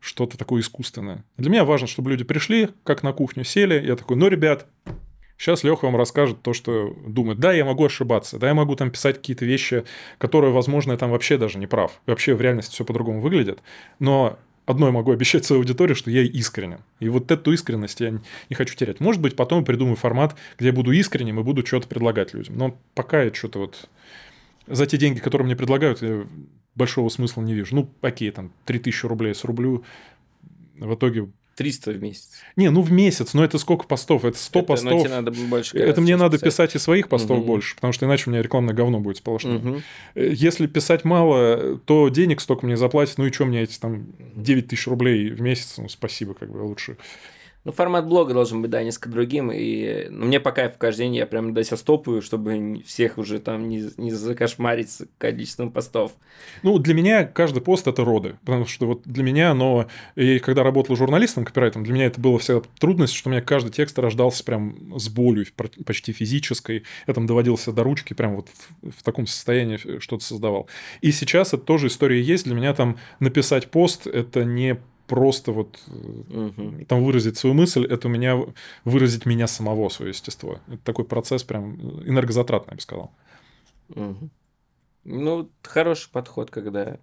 [0.00, 1.24] что-то такое искусственное.
[1.36, 4.66] Для меня важно, чтобы люди пришли, как на кухню сели, я такой, ну, ребят,
[5.38, 7.38] Сейчас Леха вам расскажет то, что думает.
[7.38, 9.84] Да, я могу ошибаться, да, я могу там писать какие-то вещи,
[10.18, 12.00] которые, возможно, я там вообще даже не прав.
[12.06, 13.60] Вообще в реальности все по-другому выглядит.
[14.00, 14.36] Но
[14.68, 16.80] одно могу обещать своей аудитории, что я искренен.
[17.00, 19.00] И вот эту искренность я не хочу терять.
[19.00, 22.58] Может быть, потом придумаю формат, где я буду искренним и буду что-то предлагать людям.
[22.58, 23.88] Но пока я что-то вот...
[24.66, 26.26] За те деньги, которые мне предлагают, я
[26.74, 27.74] большого смысла не вижу.
[27.74, 29.84] Ну, окей, там, 3000 рублей срублю.
[30.76, 31.28] В итоге
[31.58, 32.30] 300 в месяц.
[32.54, 34.24] Не, ну в месяц, но это сколько постов?
[34.24, 34.92] Это 100 это, постов.
[34.92, 36.44] Но тебе надо больше это мне надо писать.
[36.44, 37.46] писать и своих постов угу.
[37.46, 39.58] больше, потому что иначе у меня рекламное говно будет сплошное.
[39.58, 39.82] Угу.
[40.14, 44.06] Если писать мало, то денег столько мне заплатить, ну и что мне эти там
[44.36, 46.96] 9 тысяч рублей в месяц, ну спасибо, как бы лучше
[47.68, 49.52] ну, формат блога должен быть, да, несколько другим.
[49.52, 53.40] И ну, мне по кайфу каждый день я прям до себя стопаю, чтобы всех уже
[53.40, 56.12] там не, не закошмарить с количеством постов.
[56.62, 58.38] Ну, для меня каждый пост это роды.
[58.40, 59.86] Потому что вот для меня оно...
[60.16, 63.70] И когда работал журналистом, копирайтом, для меня это было вся трудность, что у меня каждый
[63.70, 65.44] текст рождался прям с болью,
[65.84, 66.84] почти физической.
[67.06, 68.48] Я там доводился до ручки, прям вот
[68.80, 70.70] в, в таком состоянии что-то создавал.
[71.02, 72.46] И сейчас это тоже история есть.
[72.46, 74.78] Для меня там написать пост это не
[75.08, 76.84] просто вот угу.
[76.86, 78.38] там выразить свою мысль, это у меня
[78.84, 80.60] выразить меня самого, свое естество.
[80.68, 81.74] Это такой процесс прям
[82.06, 83.10] энергозатратный, я бы сказал.
[83.88, 84.30] Угу.
[85.04, 86.98] Ну, хороший подход, когда...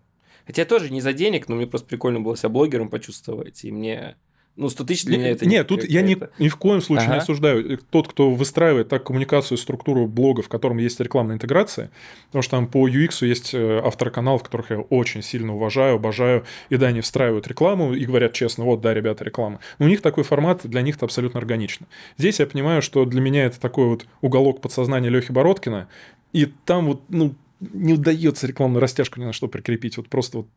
[0.46, 4.16] Хотя тоже не за денег, но мне просто прикольно было себя блогером почувствовать, и мне
[4.58, 7.16] ну, 100 тысяч для меня это Нет, тут я ни, ни в коем случае ага.
[7.16, 7.78] не осуждаю.
[7.90, 11.92] Тот, кто выстраивает так коммуникацию, структуру блога, в котором есть рекламная интеграция,
[12.28, 16.46] потому что там по UX есть э, авторы каналов, которых я очень сильно уважаю, обожаю,
[16.70, 19.60] и да, они встраивают рекламу и говорят честно, вот, да, ребята, реклама.
[19.78, 21.88] Но у них такой формат, для них это абсолютно органично.
[22.18, 25.90] Здесь я понимаю, что для меня это такой вот уголок подсознания Лехи Бородкина,
[26.32, 30.48] и там вот, ну, не удается рекламную растяжку ни на что прикрепить, вот просто вот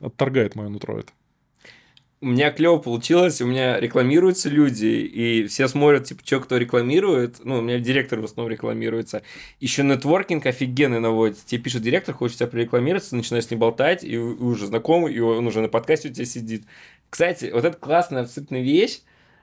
[0.00, 1.12] отторгает мое нутро это
[2.22, 7.44] у меня клево получилось, у меня рекламируются люди, и все смотрят, типа, что кто рекламирует.
[7.44, 9.22] Ну, у меня директор в основном рекламируется.
[9.58, 11.38] Еще нетворкинг офигенный наводит.
[11.44, 15.44] Тебе пишет директор, хочет тебя прорекламироваться, начинаешь с ним болтать, и уже знакомый, и он
[15.48, 16.64] уже на подкасте у тебя сидит.
[17.10, 19.00] Кстати, вот это классная абсолютно вещь,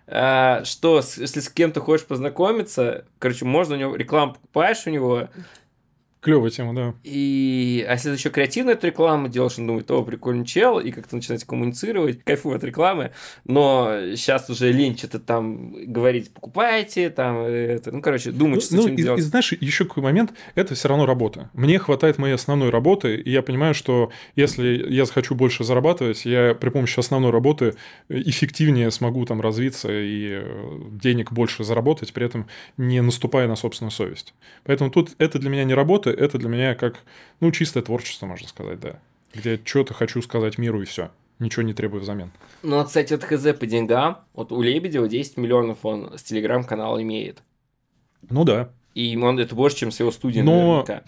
[0.07, 5.27] а, что если с кем-то хочешь познакомиться, короче, можно у него рекламу покупаешь у него,
[6.21, 6.93] Клевая тема, да.
[7.03, 11.15] И, а если еще креативную эту рекламу делаешь, он думает, о, прикольный чел, и как-то
[11.15, 13.11] начинаете коммуницировать, кайфую от рекламы,
[13.45, 18.81] но сейчас уже лень что-то там говорить, покупайте, там, это, ну, короче, думать, что ну,
[18.81, 19.19] с этим и, делать.
[19.19, 21.49] И знаешь, еще какой момент, это все равно работа.
[21.53, 26.53] Мне хватает моей основной работы, и я понимаю, что если я захочу больше зарабатывать, я
[26.53, 27.75] при помощи основной работы
[28.09, 32.47] эффективнее смогу там развиться и э, денег больше заработать, при этом
[32.77, 34.33] не наступая на собственную совесть.
[34.65, 36.99] Поэтому тут это для меня не работа, работы это для меня как,
[37.39, 38.99] ну, чистое творчество, можно сказать, да.
[39.33, 41.11] Где я что-то хочу сказать миру и все.
[41.39, 42.31] Ничего не требую взамен.
[42.63, 47.41] Ну, кстати, вот ХЗ по деньгам, вот у Лебедева 10 миллионов он с телеграм-канала имеет.
[48.29, 48.69] Ну да.
[48.95, 50.83] И он это больше, чем с его студии Но...
[50.83, 51.03] наверняка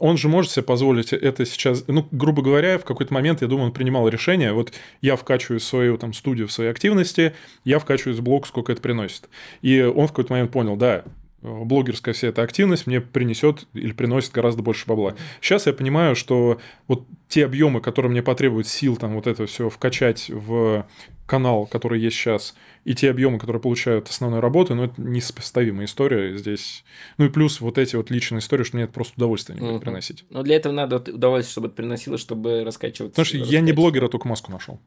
[0.00, 3.66] он же может себе позволить это сейчас, ну, грубо говоря, в какой-то момент, я думаю,
[3.66, 4.72] он принимал решение, вот
[5.02, 7.34] я вкачиваю свою там студию в свои активности,
[7.64, 9.28] я вкачиваю в блог, сколько это приносит.
[9.60, 11.04] И он в какой-то момент понял, да,
[11.42, 15.14] блогерская вся эта активность мне принесет или приносит гораздо больше бабла.
[15.40, 19.68] Сейчас я понимаю, что вот те объемы, которые мне потребуют сил там вот это все
[19.70, 20.86] вкачать в
[21.26, 26.36] канал, который есть сейчас, и те объемы, которые получают основной работы, ну, это несопоставимая история
[26.36, 26.84] здесь.
[27.18, 29.82] Ну, и плюс вот эти вот личные истории, что мне это просто удовольствие не будет
[29.82, 30.24] приносить.
[30.30, 33.10] Но для этого надо удовольствие, чтобы это приносило, чтобы раскачиваться.
[33.10, 34.80] Потому что я не блогер, а только маску нашел.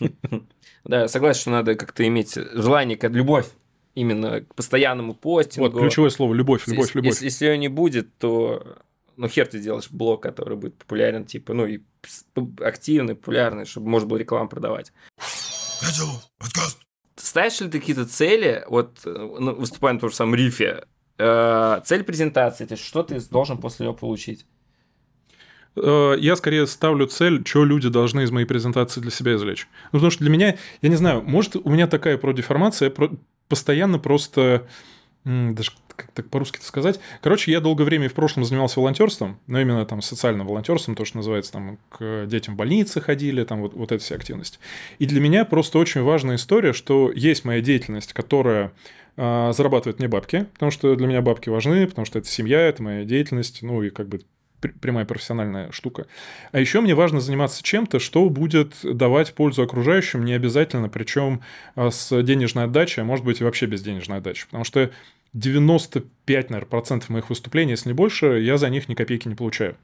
[0.82, 3.46] Да, согласен, что надо как-то иметь желание, любовь
[4.00, 5.70] именно к постоянному постингу.
[5.70, 7.12] Вот ключевое слово любовь, любовь, если, любовь.
[7.12, 8.78] Если, если ее не будет, то
[9.16, 11.80] ну хер ты делаешь блог, который будет популярен, типа, ну и
[12.60, 14.92] активный, популярный, чтобы можно было рекламу продавать.
[16.38, 16.80] подкаст.
[17.16, 20.84] Ставишь ли ты какие-то цели, вот ну, выступая на том же самом рифе,
[21.18, 24.46] э, цель презентации, то есть что ты должен после него получить?
[25.76, 29.68] Э, я скорее ставлю цель, что люди должны из моей презентации для себя извлечь.
[29.92, 32.92] Ну, потому что для меня, я не знаю, может, у меня такая продеформация,
[33.50, 34.66] постоянно просто
[35.24, 36.98] даже как так по-русски это сказать.
[37.20, 41.18] Короче, я долгое время в прошлом занимался волонтерством, но именно там социальным волонтерством, то, что
[41.18, 44.60] называется, там к детям в больнице ходили, там вот, вот эта вся активность.
[44.98, 48.72] И для меня просто очень важная история, что есть моя деятельность, которая
[49.18, 52.82] э, зарабатывает мне бабки, потому что для меня бабки важны, потому что это семья, это
[52.82, 54.22] моя деятельность, ну и как бы
[54.60, 56.06] прямая профессиональная штука.
[56.52, 61.40] А еще мне важно заниматься чем-то, что будет давать пользу окружающим, не обязательно, причем
[61.74, 64.46] а, с денежной отдачей, а может быть и вообще без денежной отдачи.
[64.46, 64.90] Потому что
[65.32, 69.76] 95, наверное, процентов моих выступлений, если не больше, я за них ни копейки не получаю.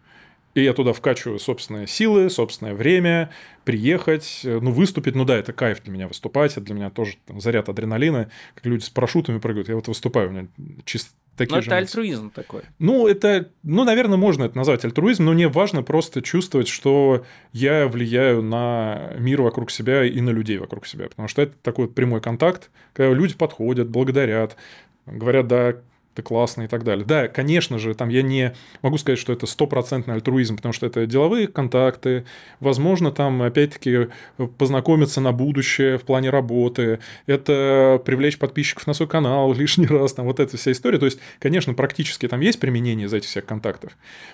[0.55, 3.31] И я туда вкачиваю собственные силы, собственное время,
[3.65, 5.15] приехать, ну, выступить.
[5.15, 8.65] Ну да, это кайф для меня выступать, это для меня тоже там, заряд адреналина, как
[8.65, 9.69] люди с парашютами прыгают.
[9.69, 10.49] Я вот выступаю, у меня
[10.87, 12.63] чисто такие но же это альтруизм такой.
[12.79, 17.87] Ну, это, ну, наверное, можно это назвать альтруизм, но мне важно просто чувствовать, что я
[17.87, 21.95] влияю на мир вокруг себя и на людей вокруг себя, потому что это такой вот
[21.95, 24.57] прямой контакт, когда люди подходят, благодарят,
[25.07, 25.77] говорят, да,
[26.17, 27.05] ты классный и так далее.
[27.05, 31.07] Да, конечно же, там я не могу сказать, что это стопроцентный альтруизм, потому что это
[31.07, 32.25] деловые контакты,
[32.59, 34.09] возможно, там, опять-таки,
[34.59, 40.27] познакомиться на будущее в плане работы, это привлечь подписчиков на свой канал лишний раз, там
[40.27, 40.99] вот эта вся история.
[40.99, 43.93] То есть, конечно, практически там есть применение из этих всех контактов,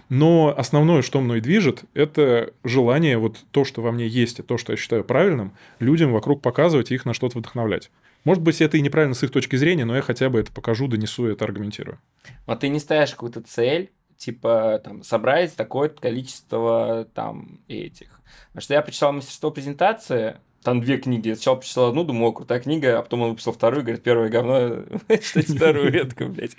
[0.08, 4.56] но основное, что мной движет, это желание вот то, что во мне есть, и то,
[4.56, 7.90] что я считаю правильным, людям вокруг показывать и их на что-то вдохновлять.
[8.24, 10.86] Может быть, это и неправильно с их точки зрения, но я хотя бы это покажу,
[10.88, 11.98] донесу это аргументирую.
[12.46, 18.20] А ты не ставишь какую-то цель, типа там собрать такое количество там этих.
[18.48, 21.28] Потому что я прочитал мастерство презентации, там две книги.
[21.28, 24.28] Я сначала прочитал одну, думал, о, крутая книга, а потом он выписал вторую, говорит, первое
[24.28, 26.56] говно, читать вторую ветку, блядь.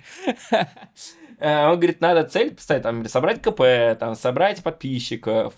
[1.39, 5.53] Э, он говорит, надо цель поставить, там, собрать КП, там, собрать подписчиков,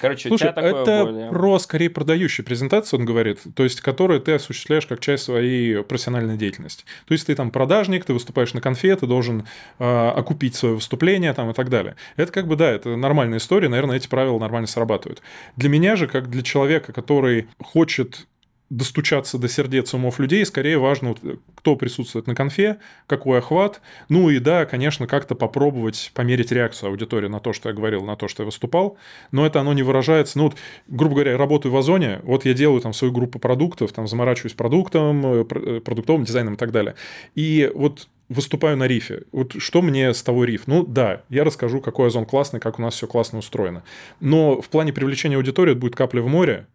[0.00, 1.30] Короче, Слушай, у тебя такое это более...
[1.30, 6.36] про скорее продающую презентацию, он говорит, то есть которую ты осуществляешь как часть своей профессиональной
[6.36, 6.84] деятельности.
[7.06, 9.46] То есть ты там продажник, ты выступаешь на конфе, ты должен
[9.78, 11.96] э, окупить свое выступление там и так далее.
[12.16, 15.22] Это как бы, да, это нормальная история, наверное, эти правила нормально срабатывают.
[15.56, 18.26] Для меня же, как для человека, который хочет
[18.70, 21.16] достучаться до сердец умов людей, скорее важно,
[21.56, 23.80] кто присутствует на конфе, какой охват.
[24.08, 28.14] Ну и да, конечно, как-то попробовать померить реакцию аудитории на то, что я говорил, на
[28.14, 28.96] то, что я выступал.
[29.32, 30.38] Но это оно не выражается.
[30.38, 30.56] Ну, вот,
[30.86, 35.26] грубо говоря, работаю в Озоне, вот я делаю там свою группу продуктов, там заморачиваюсь продуктом,
[35.26, 36.94] э, э, продуктовым дизайном и так далее.
[37.34, 39.24] И вот выступаю на рифе.
[39.32, 40.62] Вот что мне с того риф?
[40.66, 43.82] Ну да, я расскажу, какой Озон классный, как у нас все классно устроено.
[44.20, 46.66] Но в плане привлечения аудитории это будет капля в море,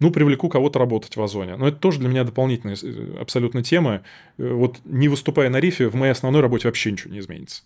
[0.00, 1.56] ну, привлеку кого-то работать в Озоне.
[1.56, 4.02] Но это тоже для меня дополнительная э, абсолютно тема.
[4.38, 7.62] Э, вот не выступая на рифе, в моей основной работе вообще ничего не изменится.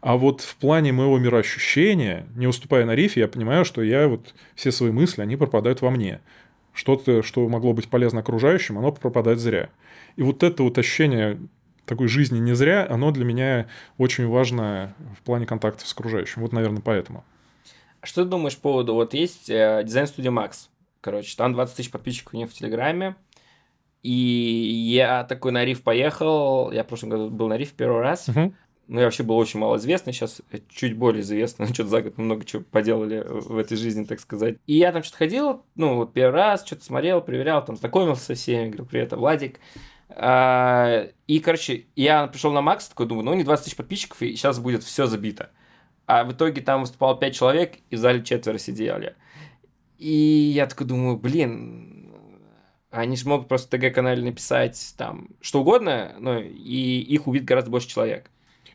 [0.00, 4.34] А вот в плане моего мироощущения, не выступая на рифе, я понимаю, что я вот
[4.54, 6.20] все свои мысли, они пропадают во мне.
[6.72, 9.68] Что-то, что могло быть полезно окружающим, оно пропадает зря.
[10.16, 11.38] И вот это вот ощущение
[11.84, 13.66] такой жизни не зря, оно для меня
[13.98, 16.42] очень важно в плане контактов с окружающим.
[16.42, 17.24] Вот, наверное, поэтому.
[18.02, 20.68] Что ты думаешь по поводу, вот есть э, дизайн-студия Макс,
[21.04, 23.14] Короче, там 20 тысяч подписчиков у них в Телеграме.
[24.02, 26.72] И я такой на риф поехал.
[26.72, 28.30] Я в прошлом году был на риф первый раз.
[28.30, 28.54] Uh-huh.
[28.86, 30.40] Ну, я вообще был очень мало известный, сейчас
[30.70, 31.66] чуть более известный.
[31.74, 34.56] Что-то за год много чего поделали в этой жизни, так сказать.
[34.66, 38.34] И я там что-то ходил, ну, вот первый раз, что-то смотрел, проверял, там знакомился со
[38.34, 39.60] всеми, говорю, привет, это Владик.
[40.08, 44.34] А, и, короче, я пришел на Макс, такой думаю, ну, них 20 тысяч подписчиков, и
[44.36, 45.50] сейчас будет все забито.
[46.06, 49.16] А в итоге там выступало 5 человек, и в зале четверо сидели.
[49.98, 52.12] И я такой думаю, блин,
[52.90, 57.88] они же могут просто ТГ-канале написать там что угодно, но и их увидит гораздо больше
[57.88, 58.30] человек.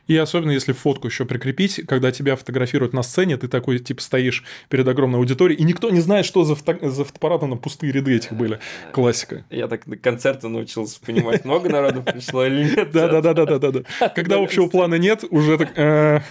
[0.10, 4.44] И особенно если фотку еще прикрепить, когда тебя фотографируют на сцене, ты такой, типа, стоишь
[4.68, 6.90] перед огромной аудиторией, и никто не знает, что за, фото...
[6.90, 8.60] за фотоаппаратом на пустые ряды этих были.
[8.92, 9.46] Классика.
[9.52, 12.92] Я так на концерты научился понимать, много народу пришло или нет.
[12.92, 13.84] Да-да-да-да-да.
[14.16, 16.24] Когда общего плана нет, уже так...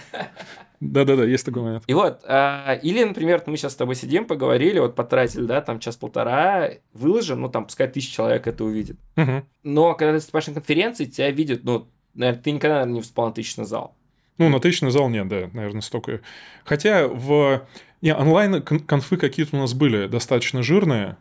[0.81, 1.83] Э, да-да-да, есть такой момент.
[1.87, 5.79] И вот, а, или, например, мы сейчас с тобой сидим, поговорили, вот потратили, да, там
[5.79, 8.97] час-полтора, выложим, ну, там, пускай тысяча человек это увидит.
[9.17, 9.43] Угу.
[9.63, 13.27] Но когда ты выступаешь на конференции, тебя видят, ну, наверное, ты никогда наверное, не выступал
[13.27, 13.95] на тысячный зал.
[14.37, 16.21] Ну, на тысячный зал нет, да, наверное, столько.
[16.63, 17.67] Хотя в...
[18.01, 21.17] Не, онлайн-конфы какие-то у нас были достаточно жирные,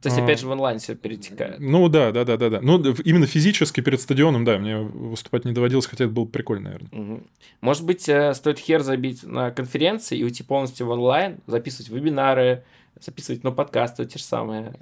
[0.00, 0.40] то есть, опять а.
[0.40, 1.60] же, в онлайн все перетекает.
[1.60, 2.60] Ну да, да, да, да, да.
[2.62, 6.90] Ну, именно физически перед стадионом, да, мне выступать не доводилось, хотя это было прикольно, наверное.
[6.90, 7.22] Угу.
[7.60, 12.64] Может быть, э, стоит хер забить на конференции и уйти полностью в онлайн, записывать вебинары,
[12.98, 14.72] записывать, ну, подкасты, те же самые.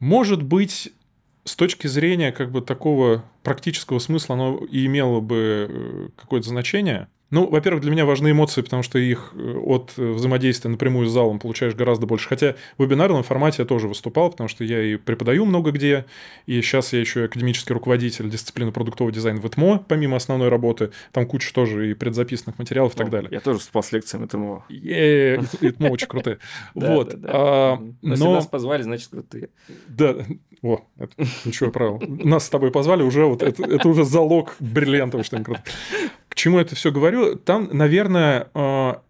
[0.00, 0.92] Может быть,
[1.44, 7.08] с точки зрения как бы такого практического смысла оно и имело бы э, какое-то значение,
[7.32, 11.38] Ну, во-первых, для меня важны эмоции, потому что их э, от взаимодействия напрямую с залом
[11.38, 12.28] получаешь гораздо больше.
[12.28, 16.04] Хотя в вебинарном формате я тоже выступал, потому что я и преподаю много где,
[16.44, 20.90] и сейчас я еще академический руководитель дисциплины продуктовый дизайн в ИТМО, помимо основной работы.
[21.10, 23.30] Там куча тоже и предзаписанных материалов и так далее.
[23.32, 24.66] Я тоже выступал с лекциями ИТМО.
[24.68, 26.38] ИТМО очень крутые.
[26.74, 27.14] Вот.
[27.24, 29.48] А, если нас позвали, значит крутые.
[29.88, 30.16] Да,
[30.62, 30.80] о,
[31.44, 32.00] ничего правил.
[32.06, 35.62] Нас с тобой позвали, уже вот это, это уже залог бриллиантового, что они круто.
[36.32, 37.36] К чему это все говорю?
[37.36, 39.02] Там, наверное, а,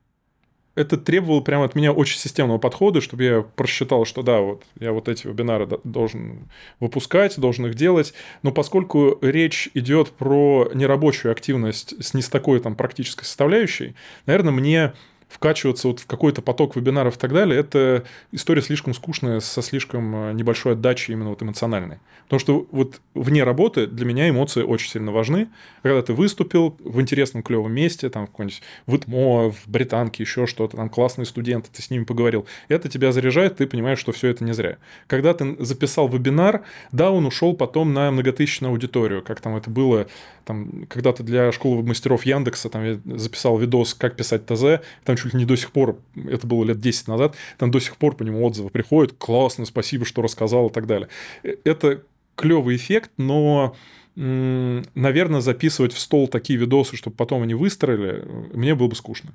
[0.75, 4.91] это требовало прямо от меня очень системного подхода, чтобы я просчитал, что да, вот я
[4.93, 6.51] вот эти вебинары должен
[6.81, 8.13] выпускать, должен их делать.
[8.43, 13.95] Но поскольку речь идет про нерабочую активность с не с такой там практической составляющей,
[14.27, 14.93] наверное, мне
[15.33, 20.15] вкачиваться вот в какой-то поток вебинаров и так далее, это история слишком скучная, со слишком
[20.15, 21.99] э, небольшой отдачей именно вот эмоциональной.
[22.25, 25.49] Потому что вот вне работы для меня эмоции очень сильно важны.
[25.83, 30.47] Когда ты выступил в интересном клевом месте, там в какой-нибудь в ИТМО, в Британке, еще
[30.47, 34.29] что-то, там классные студенты, ты с ними поговорил, это тебя заряжает, ты понимаешь, что все
[34.29, 34.79] это не зря.
[35.07, 40.07] Когда ты записал вебинар, да, он ушел потом на многотысячную аудиторию, как там это было
[40.45, 45.35] там когда-то для школы мастеров Яндекса там я записал видос, как писать ТЗ, там чуть
[45.35, 48.23] ли не до сих пор, это было лет 10 назад, там до сих пор по
[48.23, 51.09] нему отзывы приходят, классно, спасибо, что рассказал и так далее.
[51.43, 52.03] Э, это
[52.37, 53.77] клевый эффект, но
[54.15, 59.35] наверное, записывать в стол такие видосы, чтобы потом они выстроили, мне было бы скучно.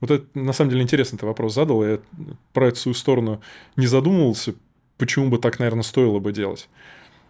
[0.00, 2.00] Вот это, на самом деле, интересный ты вопрос задал, я
[2.52, 3.42] про эту свою сторону
[3.76, 4.54] не задумывался,
[4.96, 6.68] почему бы так, наверное, стоило бы делать.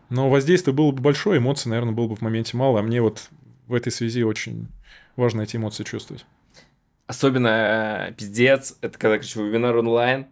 [0.09, 3.29] Но воздействие было бы большое, эмоций, наверное, было бы в моменте мало, а мне вот
[3.67, 4.69] в этой связи очень
[5.17, 6.25] важно эти эмоции чувствовать.
[7.07, 10.27] Особенно э, пиздец, это когда, короче, вебинар онлайн,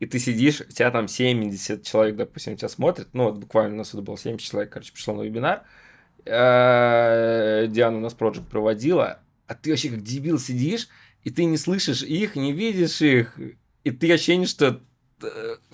[0.00, 3.78] и ты сидишь, у тебя там 70 человек, допустим, тебя смотрят, ну, вот буквально у
[3.78, 5.62] нас это было 70 человек, короче, пришло на вебинар,
[6.24, 10.88] э, Диана у нас проект проводила, а ты вообще как дебил сидишь,
[11.22, 13.38] и ты не слышишь их, не видишь их,
[13.84, 14.82] и ты ощущение, что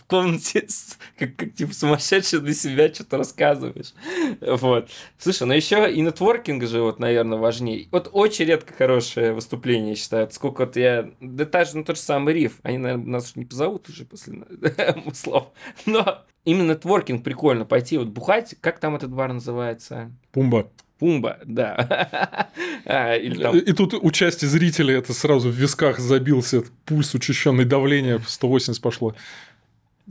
[0.03, 0.67] э, комнате,
[1.19, 3.95] как, как типа сумасшедший для себя что-то рассказываешь.
[4.41, 4.91] Вот.
[5.19, 7.89] Слушай, ну еще и нетворкинг же, вот, наверное, важнее.
[7.91, 10.31] Вот очень редко хорошее выступление, я считаю.
[10.31, 11.11] Сколько вот я...
[11.21, 12.59] Да даже ну, тот же самый риф.
[12.63, 14.43] Они, наверное, нас не позовут уже после
[15.15, 15.53] слов.
[15.87, 17.65] Но именно нетворкинг прикольно.
[17.65, 18.55] Пойти вот бухать.
[18.61, 20.11] Как там этот бар называется?
[20.33, 20.71] Пумба.
[21.03, 22.49] Пумба, да.
[22.85, 23.59] а, или там...
[23.59, 29.17] И тут участие зрителей, это сразу в висках забился, пульс учащенный, давление 180 пошло.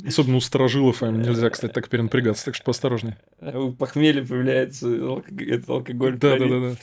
[0.06, 3.18] Особенно у сторожилов им нельзя, кстати, так перенапрягаться, так что поосторожнее.
[3.42, 4.90] У похмелья появляется
[5.40, 6.18] этот алкоголь.
[6.18, 6.76] Да, да, да, да.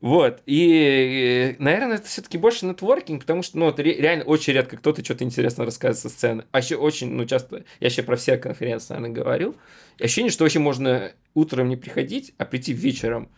[0.00, 0.42] Вот.
[0.46, 5.24] И, наверное, это все-таки больше нетворкинг, потому что, ну, это реально очень редко кто-то что-то
[5.24, 6.44] интересно рассказывает со сцены.
[6.50, 9.54] А еще очень, ну, часто, я еще про все конференции, наверное, говорю.
[9.98, 13.30] И ощущение, что вообще можно утром не приходить, а прийти вечером.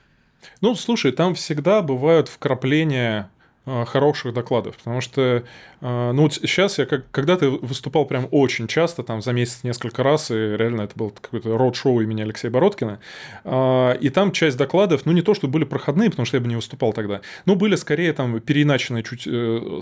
[0.60, 3.37] Ну, слушай, там всегда бывают вкрапления Э,
[3.86, 5.44] хороших докладов, потому что,
[5.80, 10.02] э, ну, вот сейчас я как, когда-то выступал прям очень часто, там, за месяц несколько
[10.02, 13.00] раз, и реально это был какой-то род-шоу имени Алексея Бородкина,
[13.44, 16.48] э, и там часть докладов, ну, не то, что были проходные, потому что я бы
[16.48, 19.28] не выступал тогда, но были скорее там переиначенные чуть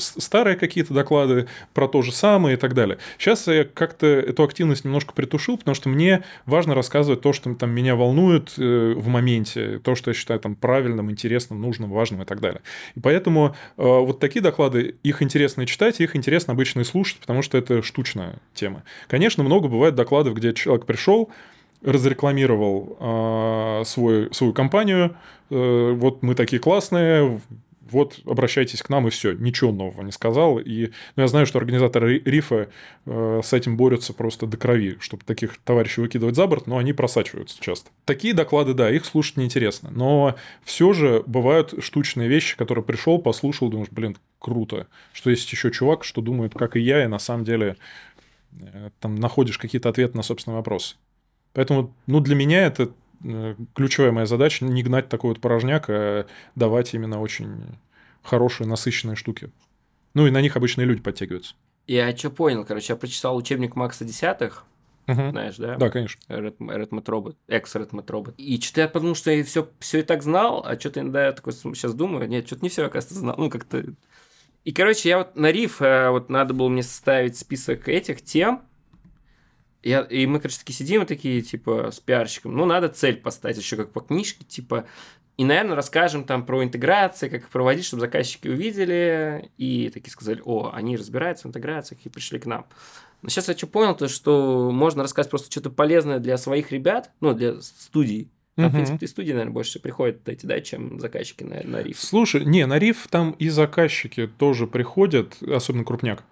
[0.03, 2.99] старые какие-то доклады про то же самое и так далее.
[3.19, 7.71] Сейчас я как-то эту активность немножко притушил, потому что мне важно рассказывать то, что там
[7.71, 12.41] меня волнует в моменте, то, что я считаю там правильным, интересным, нужным, важным и так
[12.41, 12.63] далее.
[12.95, 17.43] И поэтому Э, вот такие доклады, их интересно читать, их интересно обычно и слушать, потому
[17.43, 18.83] что это штучная тема.
[19.07, 21.31] Конечно, много бывает докладов, где человек пришел,
[21.83, 25.17] разрекламировал э, свой, свою компанию,
[25.51, 27.41] э, вот мы такие классные,
[27.91, 30.59] вот обращайтесь к нам и все, ничего нового не сказал.
[30.59, 32.69] И ну, я знаю, что организаторы рифа
[33.05, 36.93] э, с этим борются просто до крови, чтобы таких товарищей выкидывать за борт, но они
[36.93, 37.91] просачиваются часто.
[38.05, 43.69] Такие доклады, да, их слушать неинтересно, но все же бывают штучные вещи, которые пришел, послушал,
[43.69, 47.45] думаешь, блин, круто, что есть еще чувак, что думает, как и я, и на самом
[47.45, 47.77] деле
[48.61, 50.97] э, там находишь какие-то ответы на собственный вопрос.
[51.53, 52.91] Поэтому, ну, для меня это
[53.75, 57.65] ключевая моя задача не гнать такой вот порожняк, а давать именно очень
[58.23, 59.51] хорошие, насыщенные штуки.
[60.15, 61.55] Ну и на них обычные люди подтягиваются.
[61.87, 64.65] Я что понял, короче, я прочитал учебник Макса Десятых,
[65.07, 65.31] угу.
[65.31, 65.77] знаешь, да?
[65.77, 66.21] Да, конечно.
[66.29, 68.35] Redmond Robot, экс-Redmond Robot.
[68.39, 71.33] И что-то я подумал, что я все, все и так знал, а что-то иногда я
[71.33, 73.37] такой сейчас думаю, нет, что-то не все, оказывается, знал.
[73.39, 73.85] Ну, как-то...
[74.65, 78.63] И, короче, я вот на риф, э, вот надо было мне составить список этих тем,
[79.83, 83.59] я, и мы, короче, такие сидим и такие, типа, с пиарщиком, ну, надо цель поставить,
[83.59, 84.87] еще как по книжке, типа,
[85.37, 90.41] и, наверное, расскажем там про интеграции, как их проводить, чтобы заказчики увидели, и такие сказали,
[90.45, 92.67] о, они разбираются в интеграциях и пришли к нам.
[93.21, 97.11] Но сейчас я что понял, то что можно рассказать просто что-то полезное для своих ребят,
[97.21, 98.73] ну, для студий, Там, угу.
[98.73, 102.01] в принципе, и студии, наверное, больше приходят эти, да, чем заказчики на, на риф.
[102.01, 106.25] Слушай, не, на риф там и заказчики тоже приходят, особенно крупняк.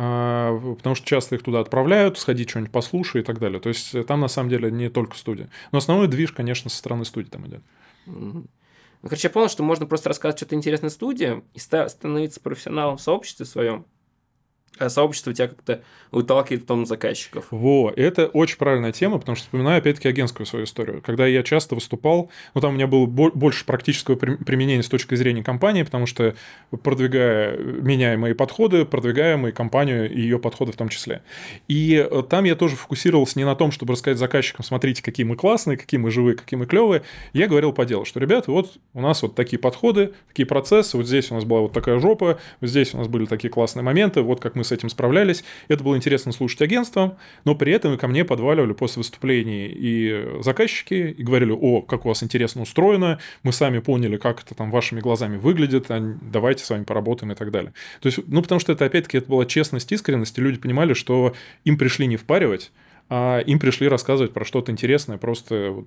[0.00, 3.58] А, потому что часто их туда отправляют, сходи что-нибудь послушай и так далее.
[3.58, 5.50] То есть там на самом деле не только студия.
[5.72, 7.62] Но основной движ, конечно, со стороны студии там идет.
[8.06, 8.46] Ну,
[9.02, 13.44] короче, я понял, что можно просто рассказывать что-то интересное студии и становиться профессионалом в сообществе
[13.44, 13.86] своем,
[14.78, 17.46] а сообщество тебя как-то выталкивает в том заказчиков.
[17.50, 21.02] Во, это очень правильная тема, потому что вспоминаю опять-таки агентскую свою историю.
[21.04, 25.42] Когда я часто выступал, ну там у меня было больше практического применения с точки зрения
[25.42, 26.34] компании, потому что
[26.82, 31.22] продвигая, меняя мои подходы, продвигая мою компанию и ее подходы в том числе.
[31.66, 35.36] И э, там я тоже фокусировался не на том, чтобы рассказать заказчикам, смотрите, какие мы
[35.36, 37.02] классные, какие мы живые, какие мы клевые.
[37.32, 41.06] Я говорил по делу, что, ребята, вот у нас вот такие подходы, такие процессы, вот
[41.06, 44.22] здесь у нас была вот такая жопа, вот здесь у нас были такие классные моменты,
[44.22, 45.44] вот как мы с этим справлялись.
[45.68, 51.14] Это было интересно слушать агентством, но при этом ко мне подваливали после выступлений и заказчики,
[51.16, 55.00] и говорили, о, как у вас интересно устроено, мы сами поняли, как это там вашими
[55.00, 57.72] глазами выглядит, а давайте с вами поработаем и так далее.
[58.00, 61.34] То есть, ну, потому что это, опять-таки, это была честность, искренность, и люди понимали, что
[61.64, 62.72] им пришли не впаривать,
[63.08, 65.84] а им пришли рассказывать про что-то интересное, просто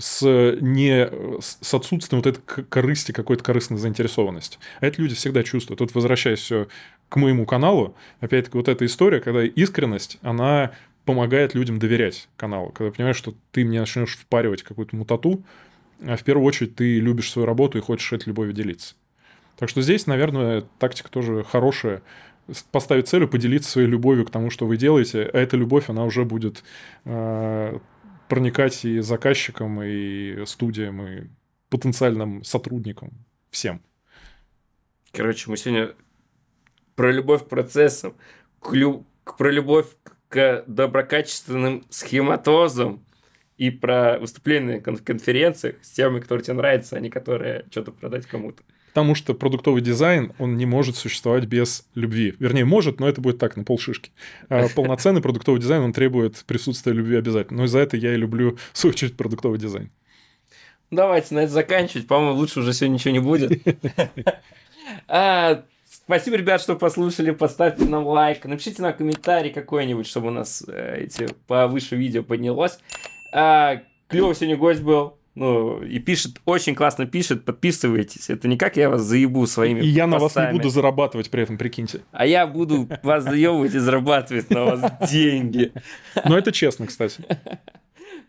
[0.00, 0.22] с,
[0.60, 1.08] не,
[1.40, 4.58] с отсутствием вот этой корысти, какой-то корыстной заинтересованности.
[4.80, 5.78] А это люди всегда чувствуют.
[5.78, 6.50] Тут возвращаясь
[7.08, 10.72] к моему каналу, опять-таки вот эта история, когда искренность, она
[11.04, 12.70] помогает людям доверять каналу.
[12.70, 15.42] Когда понимаешь, что ты мне начнешь впаривать какую-то мутату,
[16.06, 18.94] а в первую очередь ты любишь свою работу и хочешь этой любовью делиться.
[19.58, 22.02] Так что здесь, наверное, тактика тоже хорошая.
[22.72, 26.24] Поставить целью, поделиться своей любовью к тому, что вы делаете, а эта любовь, она уже
[26.24, 26.64] будет
[27.04, 27.78] э,
[28.30, 31.26] проникать и заказчикам, и студиям, и
[31.68, 33.10] потенциальным сотрудникам,
[33.50, 33.82] всем.
[35.12, 35.94] Короче, мы сегодня
[36.94, 38.14] про любовь к процессам,
[38.60, 39.04] к лю...
[39.36, 39.88] про любовь
[40.28, 43.04] к доброкачественным схематозам
[43.56, 48.26] и про выступления на конференциях с темами, которые тебе нравятся, а не которые что-то продать
[48.26, 48.62] кому-то.
[48.90, 52.34] Потому что продуктовый дизайн, он не может существовать без любви.
[52.38, 54.10] Вернее, может, но это будет так, на полшишки.
[54.48, 57.58] А полноценный продуктовый дизайн, он требует присутствия любви обязательно.
[57.58, 59.90] Но из-за этого я и люблю, в свою очередь, продуктовый дизайн.
[60.90, 62.08] Давайте на это заканчивать.
[62.08, 63.52] По-моему, лучше уже сегодня ничего не будет.
[65.06, 67.30] А, спасибо, ребят, что послушали.
[67.30, 68.44] Поставьте нам лайк.
[68.44, 72.80] Напишите нам комментарий какой-нибудь, чтобы у нас э, эти повыше видео поднялось.
[73.32, 75.19] А, клево сегодня гость был.
[75.36, 78.30] Ну, и пишет, очень классно пишет, подписывайтесь.
[78.30, 81.44] Это не как я вас заебу своими И я на вас не буду зарабатывать при
[81.44, 82.00] этом, прикиньте.
[82.10, 85.72] А я буду вас заебывать и зарабатывать на вас деньги.
[86.24, 87.24] Но это честно, кстати.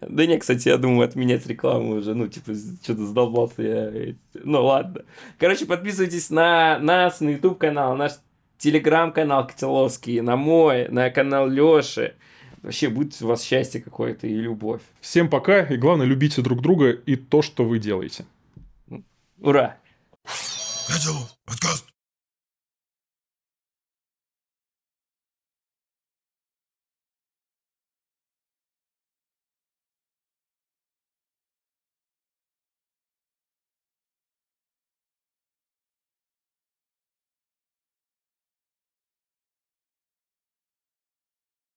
[0.02, 2.16] Да не, кстати, я думаю отменять рекламу уже.
[2.16, 2.54] Ну, типа,
[2.84, 4.16] что-то задолбался я.
[4.34, 5.02] Ну, ладно.
[5.38, 8.14] Короче, подписывайтесь на нас, на YouTube канал, наш
[8.58, 12.16] телеграм-канал Котеловский, на мой, на канал Лёши.
[12.62, 14.82] Вообще будет у вас счастье какое-то и любовь.
[15.00, 18.26] Всем пока, и главное, любите друг друга и то, что вы делаете.
[19.40, 19.78] Ура!
[20.88, 21.12] Это
[21.46, 21.91] подкаст.